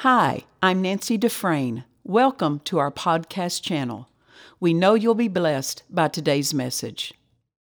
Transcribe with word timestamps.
Hi, 0.00 0.42
I'm 0.62 0.82
Nancy 0.82 1.16
Dufresne. 1.16 1.84
Welcome 2.04 2.60
to 2.64 2.76
our 2.76 2.90
podcast 2.90 3.62
channel. 3.62 4.10
We 4.60 4.74
know 4.74 4.92
you'll 4.92 5.14
be 5.14 5.26
blessed 5.26 5.84
by 5.88 6.08
today's 6.08 6.52
message. 6.52 7.14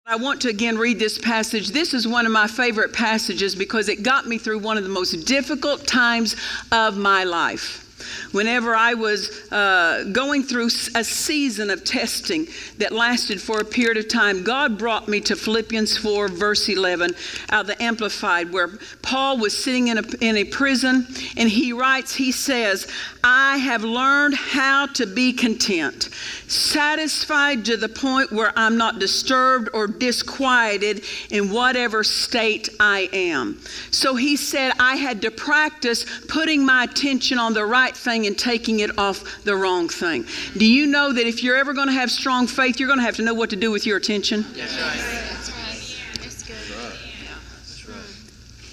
I 0.07 0.17
want 0.17 0.41
to 0.41 0.49
again 0.49 0.79
read 0.79 0.99
this 0.99 1.19
passage. 1.19 1.73
This 1.73 1.93
is 1.93 2.09
one 2.09 2.25
of 2.25 2.33
my 2.33 2.47
favorite 2.47 2.95
passages 2.95 3.55
because 3.55 3.91
it 3.91 4.03
got 4.03 4.27
me 4.27 4.39
through 4.39 4.61
one 4.61 4.79
of 4.79 4.85
the 4.85 4.89
most 4.89 5.27
difficult 5.27 5.87
times 5.87 6.35
of 6.73 6.97
my 6.97 7.25
life 7.25 7.84
whenever 8.33 8.75
I 8.75 8.95
was 8.95 9.51
uh, 9.53 10.05
going 10.13 10.43
through 10.43 10.67
a 10.95 11.05
season 11.05 11.71
of 11.71 11.85
testing 11.85 12.47
that 12.79 12.93
lasted 12.93 13.41
for 13.41 13.61
a 13.61 13.65
period 13.65 13.97
of 13.97 14.09
time, 14.09 14.43
God 14.43 14.79
brought 14.79 15.09
me 15.09 15.21
to 15.23 15.37
Philippians 15.37 15.97
4, 15.97 16.29
verse 16.29 16.69
11, 16.69 17.15
out 17.51 17.63
of 17.63 17.67
the 17.67 17.83
Amplified, 17.83 18.53
where 18.53 18.69
Paul 19.03 19.39
was 19.39 19.57
sitting 19.57 19.89
in 19.89 19.99
a, 19.99 20.05
in 20.21 20.37
a 20.37 20.45
prison 20.45 21.07
and 21.37 21.49
he 21.49 21.73
writes, 21.73 22.15
he 22.15 22.33
says, 22.33 22.91
I 23.23 23.57
have 23.59 23.85
learned 23.85 24.35
how 24.35 24.87
to 24.87 25.07
be 25.07 25.33
content, 25.33 26.11
satisfied 26.47 27.65
to 27.67 27.77
the 27.77 27.89
point 27.89 28.33
where 28.33 28.53
I'm 28.57 28.77
not 28.77 28.99
disturbed 28.99 29.71
or 29.73 29.87
disquieted 29.87 31.05
in 31.31 31.51
whatever 31.51 32.05
state 32.05 32.69
I 32.79 33.09
am. 33.13 33.61
So 33.91 34.15
he 34.15 34.37
said, 34.37 34.73
I 34.79 34.97
had 34.97 35.23
to 35.23 35.31
practice 35.31 36.05
putting 36.29 36.65
my 36.65 36.85
attention 36.85 37.39
on 37.39 37.55
the 37.55 37.65
right 37.65 37.94
thing 37.97 38.27
and 38.27 38.39
taking 38.39 38.81
it 38.81 38.99
off 38.99 39.43
the 39.45 39.57
wrong 39.57 39.89
thing. 39.89 40.25
Do 40.57 40.67
you 40.67 40.87
know 40.87 41.13
that 41.13 41.27
if 41.27 41.43
you're 41.43 41.57
ever 41.57 41.73
going 41.73 41.89
to 41.89 41.95
have 41.95 42.11
strong 42.11 42.47
faith, 42.47 42.79
you're 42.79 42.89
going 42.89 42.99
to 42.99 43.05
have 43.05 43.17
to 43.17 43.23
know 43.23 43.35
what 43.35 43.51
to 43.51 43.57
do 43.57 43.71
with 43.71 43.87
your 43.87 43.97
attention? 43.97 44.45
That's 44.55 44.81
right. 44.81 44.99
Hmm. 44.99 45.25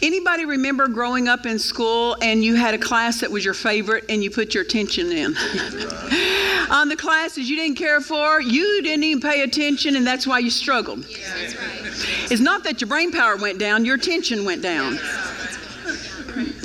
Anybody 0.04 0.46
remember 0.46 0.88
growing 0.88 1.28
up 1.28 1.46
in 1.46 1.60
school 1.60 2.18
and 2.24 2.44
you 2.44 2.56
had 2.56 2.74
a 2.74 2.80
class 2.80 3.22
that 3.22 3.30
was 3.30 3.46
your 3.46 3.54
favorite 3.54 4.06
and 4.10 4.24
you 4.24 4.32
put 4.32 4.56
your 4.56 4.64
attention 4.64 5.12
in? 5.12 5.36
On 6.72 6.90
the 6.90 6.96
classes 6.98 7.48
you 7.48 7.56
didn't 7.56 7.78
care 7.78 8.02
for, 8.02 8.42
you 8.42 8.82
didn't 8.82 9.04
even 9.04 9.22
pay 9.22 9.42
attention 9.42 9.96
and 9.96 10.08
that's 10.08 10.26
why 10.26 10.40
you 10.40 10.50
struggled. 10.50 11.06
Yeah, 11.08 11.18
right. 11.44 12.32
It's 12.32 12.42
not 12.42 12.64
that 12.64 12.82
your 12.82 12.88
brain 12.88 13.12
power 13.12 13.36
went 13.38 13.60
down, 13.60 13.86
your 13.86 13.96
attention 13.96 14.44
went 14.44 14.64
down. 14.64 14.98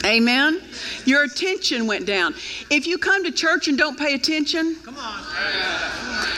Amen. 0.07 0.63
Your 1.07 1.23
attention 1.23 1.87
went 1.87 2.05
down. 2.05 2.35
If 2.69 2.87
you 2.87 2.99
come 2.99 3.25
to 3.25 3.31
church 3.31 3.69
and 3.69 3.79
don't 3.79 3.99
pay 3.99 4.15
attention, 4.15 4.77
come 4.83 4.97
on. 4.99 5.23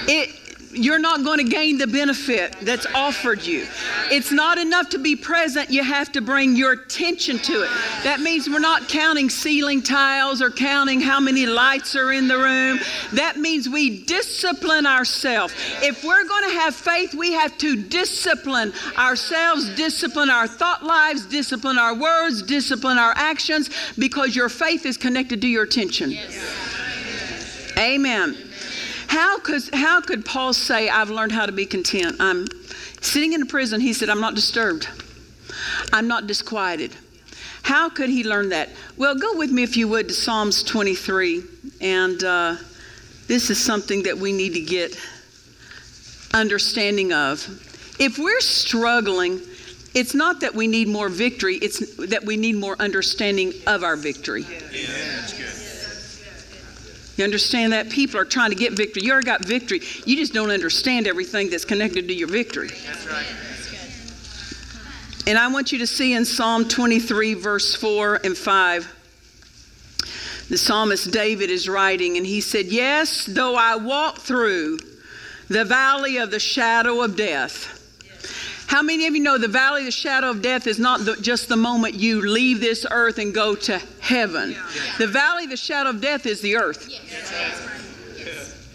It 0.07 0.38
you're 0.79 0.99
not 0.99 1.25
going 1.25 1.39
to 1.39 1.45
gain 1.45 1.79
the 1.79 1.87
benefit 1.87 2.57
that's 2.63 2.87
offered 2.95 3.45
you. 3.45 3.67
It's 4.11 4.33
not 4.33 4.59
enough 4.59 4.91
to 4.91 4.99
be 4.99 5.17
present, 5.17 5.71
you 5.71 5.83
have 5.83 6.13
to 6.13 6.21
bring 6.21 6.57
your 6.57 6.73
attention 6.73 7.39
to 7.39 7.63
it. 7.63 7.71
That 8.05 8.21
means 8.21 8.49
we're 8.49 8.59
not 8.59 8.89
counting 8.89 9.31
ceiling 9.31 9.83
tiles 9.83 10.41
or 10.41 10.51
counting 10.51 11.01
how 11.01 11.21
many 11.21 11.47
lights 11.47 11.97
are 11.97 12.13
in 12.13 12.29
the 12.29 12.39
room. 12.39 12.79
That 13.13 13.37
means 13.37 13.69
we 13.69 14.05
discipline 14.05 14.87
ourselves. 14.87 15.55
If 15.83 16.05
we're 16.05 16.27
going 16.27 16.51
to 16.51 16.55
have 16.61 16.75
faith, 16.75 17.15
we 17.15 17.33
have 17.33 17.57
to 17.59 17.77
discipline 17.77 18.73
ourselves, 18.97 19.69
discipline 19.77 20.31
our 20.31 20.47
thought 20.47 20.85
lives, 20.85 21.27
discipline 21.27 21.79
our 21.79 21.95
words, 21.95 22.43
discipline 22.43 22.99
our 22.99 23.13
actions, 23.17 23.71
because 23.99 24.35
your 24.35 24.49
faith 24.49 24.87
is 24.87 24.97
connected 24.97 25.41
to 25.43 25.49
your 25.49 25.65
attention. 25.65 26.11
Yes. 26.11 26.69
Amen. 27.79 28.48
How 29.19 29.37
could, 29.41 29.63
how 29.73 30.01
could 30.01 30.25
Paul 30.25 30.53
say, 30.53 30.89
I've 30.89 31.11
learned 31.11 31.33
how 31.33 31.45
to 31.45 31.51
be 31.51 31.67
content? 31.67 32.19
I'm 32.21 32.47
sitting 33.01 33.33
in 33.33 33.43
a 33.43 33.47
prison. 33.47 33.81
He 33.81 33.93
said, 33.93 34.11
I'm 34.11 34.21
not 34.21 34.37
disturbed, 34.37 34.89
I'm 35.93 36.07
not 36.07 36.29
disquieted. 36.29 36.95
How 37.63 37.89
could 37.89 38.11
he 38.11 38.23
learn 38.23 38.51
that? 38.51 38.69
Well, 38.97 39.17
go 39.17 39.37
with 39.37 39.51
me, 39.51 39.65
if 39.65 39.77
you 39.77 39.89
would, 39.89 40.07
to 40.07 40.15
Psalms 40.15 40.63
23. 40.63 41.43
And 41.81 42.23
uh, 42.23 42.57
this 43.27 43.51
is 43.51 43.59
something 43.59 44.05
that 44.05 44.17
we 44.17 44.31
need 44.31 44.55
to 44.55 44.61
get 44.61 44.97
understanding 46.33 47.13
of. 47.13 47.45
If 47.99 48.21
we're 48.21 48.41
struggling, 48.41 49.41
it's 49.95 50.15
not 50.15 50.43
that 50.43 50.55
we 50.55 50.69
need 50.69 50.87
more 50.87 51.09
victory, 51.09 51.57
it's 51.57 51.97
that 52.07 52.25
we 52.25 52.37
need 52.37 52.55
more 52.55 52.77
understanding 52.81 53.53
of 53.67 53.83
our 53.83 53.97
victory. 53.97 54.43
Yeah, 54.43 55.58
you 57.19 57.25
understand 57.25 57.73
that? 57.73 57.91
People 57.91 58.21
are 58.21 58.25
trying 58.25 58.51
to 58.51 58.57
get 58.57 58.73
victory. 58.73 59.03
You 59.03 59.13
already 59.13 59.27
got 59.27 59.45
victory. 59.45 59.81
You 60.07 60.17
just 60.17 60.33
don't 60.33 60.51
understand 60.51 61.07
everything 61.07 61.51
that's 61.51 61.65
connected 61.65 62.07
to 62.09 62.15
your 62.15 62.29
victory. 62.29 62.69
That's 62.69 63.07
right. 63.07 63.27
And 65.27 65.37
I 65.37 65.49
want 65.49 65.73
you 65.73 65.79
to 65.81 65.87
see 65.87 66.15
in 66.15 66.25
Psalm 66.25 66.67
23, 66.67 67.35
verse 67.35 67.75
4 67.75 68.21
and 68.25 68.35
5, 68.35 68.95
the 70.49 70.57
psalmist 70.57 71.11
David 71.11 71.51
is 71.51 71.69
writing, 71.69 72.17
and 72.17 72.25
he 72.25 72.41
said, 72.41 72.67
Yes, 72.67 73.27
though 73.27 73.55
I 73.55 73.77
walk 73.77 74.19
through 74.19 74.79
the 75.49 75.67
valley 75.67 76.17
of 76.17 76.31
the 76.31 76.41
shadow 76.41 77.03
of 77.03 77.17
death, 77.17 77.78
how 78.69 78.83
many 78.83 79.07
of 79.07 79.15
you 79.15 79.21
know 79.21 79.39
the 79.39 79.49
valley 79.49 79.81
of 79.81 79.87
the 79.87 79.91
shadow 79.91 80.29
of 80.29 80.43
death 80.43 80.67
is 80.67 80.79
not 80.79 81.01
the, 81.07 81.17
just 81.17 81.49
the 81.49 81.57
moment 81.57 81.95
you 81.95 82.21
leave 82.21 82.61
this 82.61 82.85
earth 82.91 83.19
and 83.19 83.35
go 83.35 83.55
to 83.55 83.81
heaven? 84.01 84.51
Yeah. 84.51 84.63
The 84.99 85.07
valley 85.07 85.45
of 85.45 85.51
the 85.51 85.57
shadow 85.57 85.89
of 85.89 86.03
death 86.03 86.27
is 86.27 86.43
the 86.43 86.57
earth. 86.57 86.87
Yes. 86.91 87.33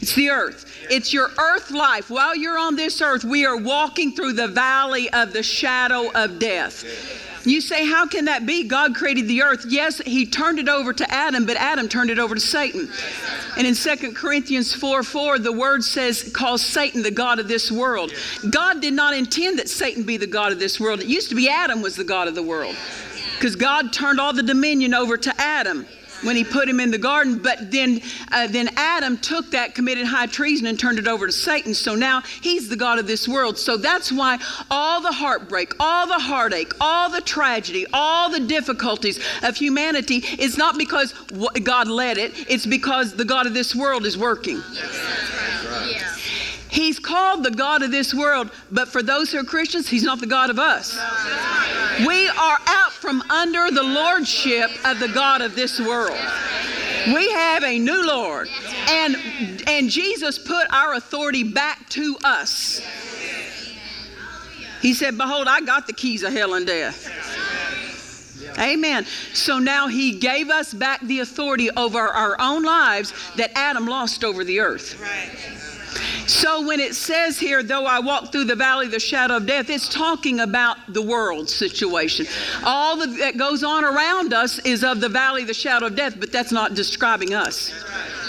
It's 0.02 0.16
the 0.16 0.32
earth. 0.32 0.66
It's 0.90 1.14
your 1.14 1.30
earth 1.38 1.70
life. 1.70 2.10
While 2.10 2.36
you're 2.36 2.58
on 2.58 2.76
this 2.76 3.02
earth, 3.02 3.24
we 3.24 3.46
are 3.46 3.56
walking 3.56 4.16
through 4.16 4.34
the 4.34 4.48
valley 4.48 5.10
of 5.14 5.32
the 5.32 5.44
shadow 5.44 6.12
of 6.12 6.40
death. 6.40 6.84
You 7.46 7.62
say, 7.62 7.86
how 7.86 8.08
can 8.08 8.26
that 8.26 8.46
be? 8.46 8.68
God 8.68 8.96
created 8.96 9.28
the 9.28 9.44
earth. 9.44 9.66
Yes, 9.68 10.00
He 10.00 10.26
turned 10.26 10.60
it 10.60 10.70
over 10.70 10.94
to 10.94 11.12
Adam, 11.12 11.46
but 11.46 11.58
Adam 11.58 11.90
turned 11.90 12.10
it 12.10 12.20
over 12.20 12.36
to 12.36 12.42
Satan. 12.42 12.90
And 13.58 13.68
in 13.68 13.76
2 13.76 14.14
Corinthians 14.14 14.74
4 14.74 15.04
4, 15.04 15.40
the 15.40 15.52
word 15.52 15.84
says, 15.84 16.32
calls 16.34 16.62
Satan 16.66 17.04
the 17.04 17.12
God 17.12 17.40
of 17.40 17.48
this 17.48 17.72
world. 17.72 18.14
God 18.50 18.82
did 18.82 18.94
not 18.94 19.16
intend 19.16 19.60
that 19.60 19.70
Satan 19.70 20.04
be 20.04 20.18
the 20.18 20.28
God 20.28 20.52
of 20.52 20.60
this 20.60 20.80
world. 20.80 21.02
It 21.02 21.08
used 21.08 21.30
to 21.30 21.36
be 21.36 21.50
Adam 21.50 21.82
was 21.82 21.96
the 21.96 22.04
God 22.04 22.28
of 22.28 22.36
the 22.36 22.44
world. 22.44 22.76
Because 23.36 23.56
God 23.56 23.92
turned 23.92 24.20
all 24.20 24.32
the 24.32 24.44
dominion 24.44 24.94
over 24.94 25.18
to 25.18 25.34
Adam 25.42 25.86
when 26.24 26.36
he 26.36 26.44
put 26.44 26.68
him 26.68 26.80
in 26.80 26.92
the 26.92 26.98
garden. 26.98 27.40
But 27.40 27.72
then, 27.72 28.02
uh, 28.32 28.48
then 28.48 28.70
Adam 28.76 29.18
took 29.18 29.52
that, 29.52 29.76
committed 29.76 30.06
high 30.06 30.28
treason, 30.28 30.68
and 30.68 30.80
turned 30.80 31.00
it 31.00 31.08
over 31.08 31.28
to 31.28 31.32
Satan. 31.32 31.74
So 31.74 31.96
now 31.96 32.22
he's 32.42 32.70
the 32.70 32.76
God 32.76 33.00
of 33.00 33.08
this 33.08 33.28
world. 33.28 33.58
So 33.58 33.78
that's 33.78 34.12
why 34.12 34.40
all 34.70 35.02
the 35.02 35.12
heartbreak, 35.12 35.74
all 35.80 36.08
the 36.08 36.20
heartache, 36.20 36.74
all 36.80 37.10
the 37.10 37.22
tragedy, 37.22 37.86
all 37.94 38.30
the 38.30 38.40
difficulties 38.40 39.20
of 39.44 39.56
humanity 39.56 40.24
is 40.40 40.58
not 40.58 40.78
because 40.78 41.14
God 41.64 41.88
led 41.88 42.18
it, 42.18 42.34
it's 42.50 42.66
because 42.66 43.16
the 43.16 43.26
God 43.26 43.46
of 43.46 43.54
this 43.54 43.76
world 43.76 44.06
is 44.06 44.18
working. 44.18 44.62
He's 46.74 46.98
called 46.98 47.44
the 47.44 47.52
God 47.52 47.84
of 47.84 47.92
this 47.92 48.16
world, 48.16 48.50
but 48.72 48.88
for 48.88 49.04
those 49.04 49.32
who 49.32 49.38
are 49.38 49.44
Christians, 49.44 49.88
He's 49.88 50.04
not 50.04 50.20
the 50.20 50.26
God 50.26 50.50
of 50.50 50.58
us. 50.58 50.98
We 52.08 52.28
are 52.30 52.58
from 53.04 53.22
under 53.30 53.70
the 53.70 53.84
lordship 53.84 54.72
of 54.86 54.98
the 54.98 55.10
God 55.10 55.42
of 55.42 55.56
this 55.56 55.78
world. 55.78 56.18
We 57.08 57.30
have 57.34 57.62
a 57.66 57.78
new 57.78 58.08
Lord. 58.08 58.48
And, 58.90 59.18
and 59.68 59.90
Jesus 59.90 60.40
put 60.40 60.72
our 60.72 60.94
authority 60.94 61.44
back 61.44 61.90
to 61.90 62.16
us. 62.24 62.80
He 64.82 64.94
said, 64.94 65.18
Behold, 65.18 65.50
I 65.50 65.60
got 65.60 65.86
the 65.86 65.92
keys 65.92 66.24
of 66.24 66.32
hell 66.32 66.54
and 66.54 66.66
death. 66.66 67.10
Amen. 68.58 69.04
So 69.34 69.60
now 69.60 69.90
he 69.90 70.18
gave 70.18 70.50
us 70.50 70.74
back 70.74 71.02
the 71.02 71.20
authority 71.20 71.70
over 71.72 72.00
our 72.00 72.40
own 72.40 72.64
lives 72.64 73.14
that 73.36 73.52
Adam 73.54 73.86
lost 73.86 74.24
over 74.24 74.46
the 74.46 74.62
earth. 74.62 74.98
Right. 75.02 75.63
So 76.28 76.66
when 76.66 76.80
it 76.80 76.96
says 76.96 77.38
here, 77.38 77.64
though 77.64 77.86
I 77.86 78.00
walk 78.00 78.32
through 78.32 78.46
the 78.46 78.56
valley 78.56 78.86
of 78.86 78.92
the 78.92 79.00
shadow 79.00 79.38
of 79.38 79.46
death, 79.46 79.70
it's 79.70 79.90
talking 79.90 80.40
about 80.40 80.78
the 80.88 81.02
world 81.02 81.50
situation. 81.50 82.26
All 82.64 82.98
that 82.98 83.38
goes 83.38 83.64
on 83.64 83.84
around 83.84 84.34
us 84.34 84.60
is 84.60 84.84
of 84.84 85.02
the 85.02 85.10
valley 85.10 85.42
of 85.42 85.48
the 85.48 85.54
shadow 85.54 85.88
of 85.88 85.96
death, 85.96 86.16
but 86.20 86.32
that's 86.32 86.52
not 86.52 86.76
describing 86.76 87.34
us. 87.34 87.72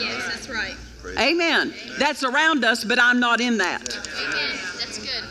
Yes, 0.00 0.26
that's 0.26 0.48
right. 0.48 0.74
Amen. 1.19 1.72
That's 1.98 2.24
around 2.24 2.64
us, 2.64 2.84
but 2.84 2.98
I'm 2.98 3.20
not 3.20 3.40
in 3.40 3.58
that. 3.58 3.96
Amen. 4.19 4.58
That's 4.78 4.98
good. 4.98 5.24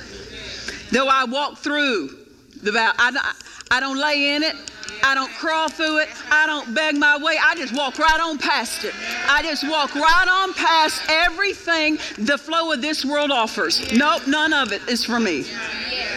Though 0.92 1.08
I 1.08 1.26
walk 1.26 1.58
through 1.58 2.18
the 2.62 2.72
valley, 2.72 2.96
I, 2.98 3.34
I 3.72 3.80
don't 3.80 3.98
lay 3.98 4.36
in 4.36 4.44
it. 4.44 4.56
I 5.04 5.16
don't 5.16 5.32
crawl 5.34 5.68
through 5.68 6.00
it. 6.00 6.10
I 6.32 6.46
don't 6.46 6.74
beg 6.74 6.96
my 6.96 7.18
way. 7.18 7.38
I 7.44 7.56
just 7.56 7.76
walk 7.76 8.00
right 8.00 8.20
on 8.22 8.38
past 8.38 8.86
it. 8.86 8.94
I 9.28 9.44
just 9.44 9.70
walk 9.70 9.94
right 9.96 10.28
on 10.30 10.54
past 10.54 11.02
everything 11.10 11.98
the 12.18 12.38
flow 12.38 12.72
of 12.72 12.82
this 12.82 13.04
world 13.04 13.30
offers. 13.30 13.92
Nope, 13.92 14.28
none 14.28 14.54
of 14.54 14.72
it 14.72 14.82
is 14.88 15.04
for 15.04 15.20
me. 15.20 15.46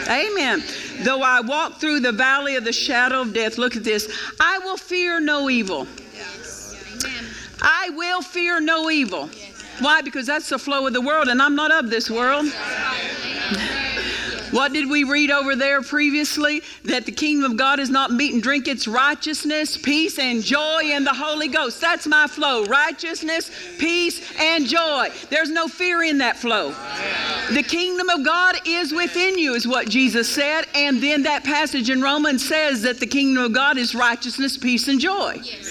Amen. 0.09 0.63
Though 1.01 1.21
I 1.21 1.41
walk 1.41 1.81
through 1.81 2.01
the 2.01 2.13
valley 2.13 2.55
of 2.55 2.65
the 2.65 2.73
shadow 2.73 3.23
of 3.23 3.35
death, 3.35 3.59
look 3.59 3.77
at 3.77 3.83
this. 3.83 4.09
I 4.41 4.59
will 4.59 4.77
fear 4.77 5.19
no 5.21 5.51
evil. 5.51 5.89
I 7.61 7.91
will 7.91 8.23
fear 8.23 8.61
no 8.61 8.89
evil. 8.91 9.29
Why? 9.81 10.01
Because 10.01 10.27
that's 10.27 10.49
the 10.49 10.59
flow 10.59 10.87
of 10.87 10.93
the 10.93 11.01
world, 11.01 11.29
and 11.29 11.43
I'm 11.43 11.55
not 11.55 11.73
of 11.73 11.91
this 11.91 12.09
world. 12.11 12.47
What 14.57 14.73
did 14.73 14.89
we 14.89 15.05
read 15.05 15.31
over 15.31 15.55
there 15.55 15.83
previously? 15.83 16.63
That 16.85 17.05
the 17.05 17.13
kingdom 17.13 17.51
of 17.51 17.59
God 17.59 17.79
is 17.79 17.91
not 17.91 18.11
meat 18.11 18.33
and 18.33 18.43
drink, 18.43 18.69
it's 18.69 18.89
righteousness, 18.89 19.77
peace, 19.77 20.19
and 20.19 20.43
joy 20.43 20.81
in 20.85 21.05
the 21.05 21.13
Holy 21.13 21.49
Ghost. 21.49 21.79
That's 21.79 22.07
my 22.07 22.27
flow 22.27 22.65
righteousness, 22.65 23.51
peace, 23.79 24.23
and 24.41 24.67
joy. 24.67 25.11
There's 25.29 25.51
no 25.51 25.69
fear 25.69 26.03
in 26.05 26.17
that 26.19 26.39
flow. 26.39 26.75
The 27.53 27.63
kingdom 27.63 28.09
of 28.09 28.25
God 28.25 28.57
is 28.65 28.95
within 28.95 29.37
you, 29.37 29.53
is 29.53 29.69
what 29.69 29.91
Jesus 29.91 30.27
said. 30.27 30.65
And 30.75 31.03
then 31.03 31.25
that 31.25 31.45
passage 31.45 31.91
in 31.91 32.01
Romans 32.01 32.49
says 32.49 32.81
that 32.81 32.99
the 32.99 33.07
kingdom 33.07 33.45
of 33.45 33.53
God 33.53 33.77
is 33.77 33.95
righteousness, 33.95 34.57
peace, 34.57 34.89
and 34.89 34.99
joy. 34.99 35.39
Yes. 35.43 35.71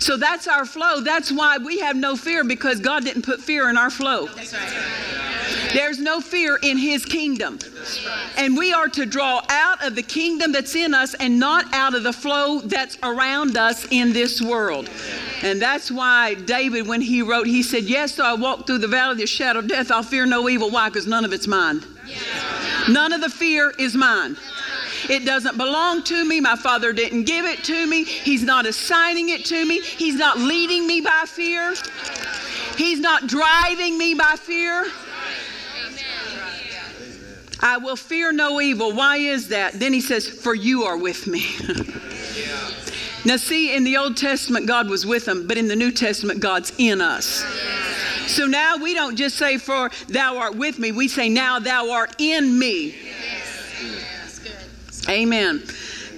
So 0.00 0.16
that's 0.16 0.48
our 0.48 0.64
flow. 0.64 1.02
That's 1.02 1.30
why 1.30 1.58
we 1.58 1.78
have 1.78 1.94
no 1.94 2.16
fear 2.16 2.42
because 2.42 2.80
God 2.80 3.04
didn't 3.04 3.22
put 3.22 3.40
fear 3.40 3.70
in 3.70 3.76
our 3.76 3.90
flow. 3.90 4.26
That's 4.26 4.52
right. 4.52 5.21
There's 5.72 5.98
no 5.98 6.20
fear 6.20 6.58
in 6.62 6.78
His 6.78 7.04
kingdom. 7.04 7.58
And 8.36 8.56
we 8.56 8.72
are 8.72 8.88
to 8.88 9.06
draw 9.06 9.42
out 9.48 9.84
of 9.84 9.94
the 9.94 10.02
kingdom 10.02 10.52
that's 10.52 10.74
in 10.74 10.94
us 10.94 11.14
and 11.14 11.38
not 11.38 11.72
out 11.72 11.94
of 11.94 12.02
the 12.02 12.12
flow 12.12 12.60
that's 12.60 12.98
around 13.02 13.56
us 13.56 13.86
in 13.90 14.12
this 14.12 14.40
world. 14.40 14.88
And 15.42 15.60
that's 15.60 15.90
why 15.90 16.34
David, 16.34 16.86
when 16.86 17.00
he 17.00 17.22
wrote, 17.22 17.46
he 17.46 17.62
said, 17.62 17.84
Yes, 17.84 18.16
though 18.16 18.24
I 18.24 18.34
walk 18.34 18.66
through 18.66 18.78
the 18.78 18.88
valley 18.88 19.12
of 19.12 19.18
the 19.18 19.26
shadow 19.26 19.58
of 19.58 19.68
death, 19.68 19.90
I'll 19.90 20.02
fear 20.02 20.26
no 20.26 20.48
evil. 20.48 20.70
Why? 20.70 20.88
Because 20.88 21.06
none 21.06 21.24
of 21.24 21.32
it's 21.32 21.46
mine. 21.46 21.82
None 22.88 23.12
of 23.12 23.20
the 23.20 23.30
fear 23.30 23.72
is 23.78 23.94
mine. 23.94 24.36
It 25.08 25.24
doesn't 25.24 25.56
belong 25.56 26.04
to 26.04 26.24
me. 26.24 26.40
My 26.40 26.56
father 26.56 26.92
didn't 26.92 27.24
give 27.24 27.44
it 27.44 27.64
to 27.64 27.86
me. 27.86 28.04
He's 28.04 28.42
not 28.42 28.66
assigning 28.66 29.30
it 29.30 29.44
to 29.46 29.64
me. 29.64 29.80
He's 29.80 30.14
not 30.14 30.38
leading 30.38 30.86
me 30.86 31.00
by 31.00 31.24
fear. 31.26 31.74
He's 32.76 33.00
not 33.00 33.26
driving 33.26 33.98
me 33.98 34.14
by 34.14 34.36
fear. 34.36 34.86
I 37.62 37.78
will 37.78 37.94
fear 37.94 38.32
no 38.32 38.60
evil. 38.60 38.92
Why 38.92 39.18
is 39.18 39.48
that? 39.48 39.74
Then 39.74 39.92
he 39.92 40.00
says, 40.00 40.28
For 40.28 40.52
you 40.52 40.82
are 40.82 40.96
with 40.96 41.28
me. 41.28 41.46
now, 43.24 43.36
see, 43.36 43.76
in 43.76 43.84
the 43.84 43.96
Old 43.96 44.16
Testament, 44.16 44.66
God 44.66 44.88
was 44.88 45.06
with 45.06 45.24
them, 45.26 45.46
but 45.46 45.56
in 45.56 45.68
the 45.68 45.76
New 45.76 45.92
Testament, 45.92 46.40
God's 46.40 46.72
in 46.78 47.00
us. 47.00 47.44
So 48.26 48.46
now 48.46 48.76
we 48.78 48.94
don't 48.94 49.14
just 49.14 49.36
say, 49.36 49.58
For 49.58 49.90
thou 50.08 50.38
art 50.38 50.56
with 50.56 50.80
me, 50.80 50.90
we 50.90 51.06
say, 51.06 51.28
Now 51.28 51.60
thou 51.60 51.92
art 51.92 52.16
in 52.18 52.58
me. 52.58 52.96
That's 54.20 54.40
good. 54.40 55.08
Amen. 55.08 55.62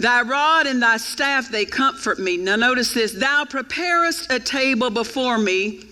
Thy 0.00 0.22
rod 0.22 0.66
and 0.66 0.82
thy 0.82 0.96
staff, 0.96 1.50
they 1.50 1.66
comfort 1.66 2.18
me. 2.18 2.38
Now, 2.38 2.56
notice 2.56 2.94
this 2.94 3.12
Thou 3.12 3.44
preparest 3.44 4.32
a 4.32 4.40
table 4.40 4.88
before 4.88 5.36
me. 5.36 5.84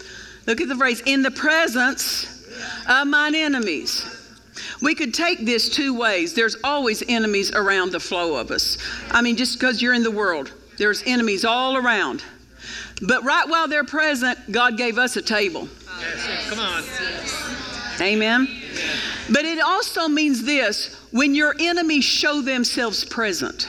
Look 0.47 0.63
at 0.63 0.69
the 0.69 0.77
phrase, 0.77 1.03
in 1.05 1.23
the 1.23 1.31
presence 1.31 2.47
of 2.89 3.07
mine 3.07 3.35
enemies. 3.35 4.22
We 4.83 4.95
could 4.97 5.15
take 5.15 5.47
this 5.47 5.69
two 5.69 5.97
ways. 5.97 6.35
There's 6.35 6.57
always 6.65 7.05
enemies 7.09 7.53
around 7.53 7.93
the 7.93 8.01
flow 8.01 8.37
of 8.37 8.51
us. 8.51 8.79
I 9.11 9.23
mean, 9.23 9.37
just 9.37 9.59
because 9.59 9.81
you're 9.81 9.95
in 9.95 10.03
the 10.03 10.11
world, 10.11 10.53
there's 10.77 11.03
enemies 11.07 11.45
all 11.45 11.77
around. 11.77 12.25
But 13.01 13.23
right 13.25 13.49
while 13.49 13.69
they're 13.69 13.85
present, 13.85 14.39
God 14.51 14.77
gave 14.77 14.99
us 14.99 15.17
a 15.17 15.23
table. 15.23 15.69
Come 16.49 16.59
on. 16.59 16.83
Amen. 18.01 18.49
But 19.31 19.45
it 19.45 19.61
also 19.61 20.09
means 20.09 20.43
this 20.43 20.95
when 21.13 21.35
your 21.35 21.55
enemies 21.59 22.05
show 22.05 22.43
themselves 22.43 23.05
present, 23.05 23.69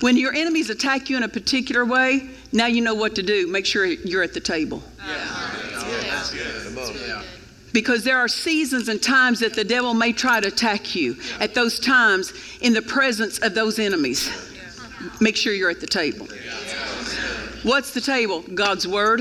when 0.00 0.16
your 0.16 0.34
enemies 0.34 0.68
attack 0.68 1.08
you 1.08 1.16
in 1.16 1.22
a 1.22 1.28
particular 1.28 1.84
way, 1.84 2.28
now 2.52 2.66
you 2.66 2.82
know 2.82 2.94
what 2.94 3.14
to 3.16 3.22
do. 3.22 3.46
Make 3.46 3.66
sure 3.66 3.86
you're 3.86 4.22
at 4.22 4.34
the 4.34 4.40
table. 4.40 4.82
Because 7.76 8.04
there 8.04 8.16
are 8.16 8.26
seasons 8.26 8.88
and 8.88 9.02
times 9.02 9.40
that 9.40 9.52
the 9.52 9.62
devil 9.62 9.92
may 9.92 10.10
try 10.10 10.40
to 10.40 10.48
attack 10.48 10.94
you. 10.94 11.14
At 11.40 11.52
those 11.52 11.78
times, 11.78 12.32
in 12.62 12.72
the 12.72 12.80
presence 12.80 13.38
of 13.40 13.54
those 13.54 13.78
enemies, 13.78 14.30
make 15.20 15.36
sure 15.36 15.52
you're 15.52 15.68
at 15.68 15.82
the 15.82 15.86
table. 15.86 16.26
What's 17.64 17.92
the 17.92 18.00
table? 18.00 18.40
God's 18.40 18.88
word, 18.88 19.20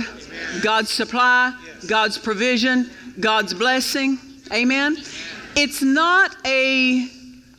God's 0.63 0.89
supply, 0.89 1.53
God's 1.85 2.17
provision, 2.17 2.89
God's 3.19 3.53
blessing. 3.53 4.19
Amen. 4.53 4.95
It's 5.57 5.81
not 5.81 6.33
a 6.45 7.09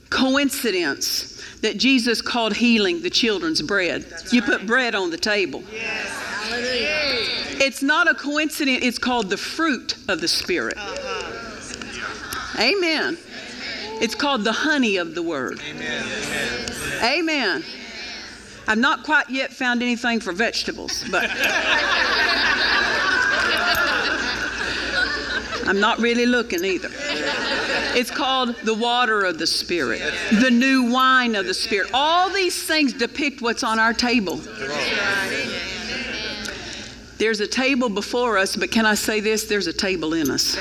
coincidence 0.09 1.45
that 1.61 1.77
Jesus 1.77 2.23
called 2.23 2.57
healing 2.57 3.03
the 3.03 3.11
children's 3.11 3.61
bread. 3.61 4.07
You 4.33 4.41
put 4.41 4.67
bread 4.67 4.95
on 4.95 5.11
the 5.11 5.19
table. 5.19 5.63
It's 7.59 7.83
not 7.83 8.11
a 8.11 8.15
coincidence, 8.15 8.81
it's 8.83 8.99
called 8.99 9.31
the 9.31 9.37
fruit 9.37 9.97
of 10.09 10.21
the 10.21 10.29
Spirit. 10.29 10.77
Amen. 12.59 13.19
It's 13.99 14.15
called 14.15 14.45
the 14.45 14.53
honey 14.53 14.99
of 14.99 15.15
the 15.15 15.23
word. 15.23 15.61
Amen. 15.61 16.05
Amen. 17.03 17.65
I've 18.69 18.79
not 18.79 19.05
quite 19.05 19.31
yet 19.31 19.53
found 19.53 19.83
anything 19.83 20.21
for 20.21 20.33
vegetables, 20.33 21.05
but 21.11 21.31
I'm 25.67 25.81
not 25.81 25.99
really 25.99 26.27
looking 26.27 26.65
either. 26.65 26.91
It's 27.99 28.11
called 28.11 28.55
the 28.65 28.75
water 28.75 29.25
of 29.25 29.39
the 29.39 29.47
Spirit, 29.47 30.03
the 30.41 30.51
new 30.51 30.91
wine 30.91 31.35
of 31.35 31.47
the 31.47 31.55
Spirit. 31.55 31.91
All 31.95 32.29
these 32.29 32.63
things 32.63 32.93
depict 32.93 33.41
what's 33.41 33.65
on 33.65 33.79
our 33.79 33.93
table. 33.93 34.41
There's 37.19 37.41
a 37.41 37.47
table 37.47 37.89
before 37.89 38.39
us, 38.39 38.57
but 38.57 38.71
can 38.71 38.87
I 38.87 38.95
say 38.95 39.21
this? 39.21 39.45
There's 39.45 39.67
a 39.67 39.73
table 39.73 40.15
in 40.15 40.31
us. 40.31 40.57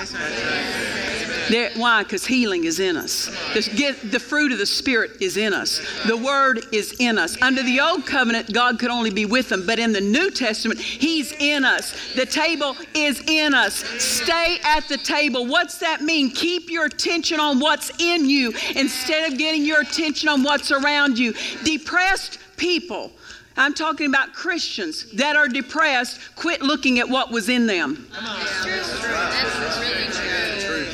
There, 1.49 1.69
why? 1.75 2.03
Because 2.03 2.25
healing 2.25 2.63
is 2.63 2.79
in 2.79 2.97
us. 2.97 3.27
The, 3.53 3.61
get, 3.75 4.11
the 4.11 4.19
fruit 4.19 4.51
of 4.51 4.57
the 4.57 4.65
Spirit 4.65 5.21
is 5.21 5.37
in 5.37 5.53
us. 5.53 5.79
The 6.07 6.17
Word 6.17 6.61
is 6.71 6.95
in 6.99 7.19
us. 7.19 7.39
Under 7.41 7.61
the 7.61 7.79
Old 7.79 8.05
Covenant, 8.05 8.51
God 8.51 8.79
could 8.79 8.89
only 8.89 9.11
be 9.11 9.25
with 9.25 9.49
them, 9.49 9.65
but 9.65 9.77
in 9.77 9.93
the 9.93 10.01
New 10.01 10.31
Testament, 10.31 10.79
He's 10.79 11.33
in 11.33 11.63
us. 11.63 12.13
The 12.15 12.25
table 12.25 12.75
is 12.95 13.21
in 13.29 13.53
us. 13.53 13.75
Stay 13.75 14.57
at 14.63 14.87
the 14.87 14.97
table. 14.97 15.45
What's 15.45 15.77
that 15.79 16.01
mean? 16.01 16.31
Keep 16.31 16.71
your 16.71 16.85
attention 16.85 17.39
on 17.39 17.59
what's 17.59 17.91
in 17.99 18.27
you 18.27 18.51
instead 18.75 19.31
of 19.31 19.37
getting 19.37 19.63
your 19.63 19.81
attention 19.81 20.29
on 20.29 20.41
what's 20.41 20.71
around 20.71 21.19
you. 21.19 21.33
Depressed 21.63 22.39
people. 22.57 23.11
I'm 23.57 23.73
talking 23.73 24.07
about 24.07 24.33
Christians 24.33 25.09
that 25.11 25.35
are 25.35 25.47
depressed. 25.47 26.19
Quit 26.35 26.61
looking 26.61 26.99
at 26.99 27.07
what 27.07 27.31
was 27.31 27.47
in 27.47 27.67
them. 27.67 28.07
That's 28.11 29.79
really 29.79 30.11
true. 30.11 30.87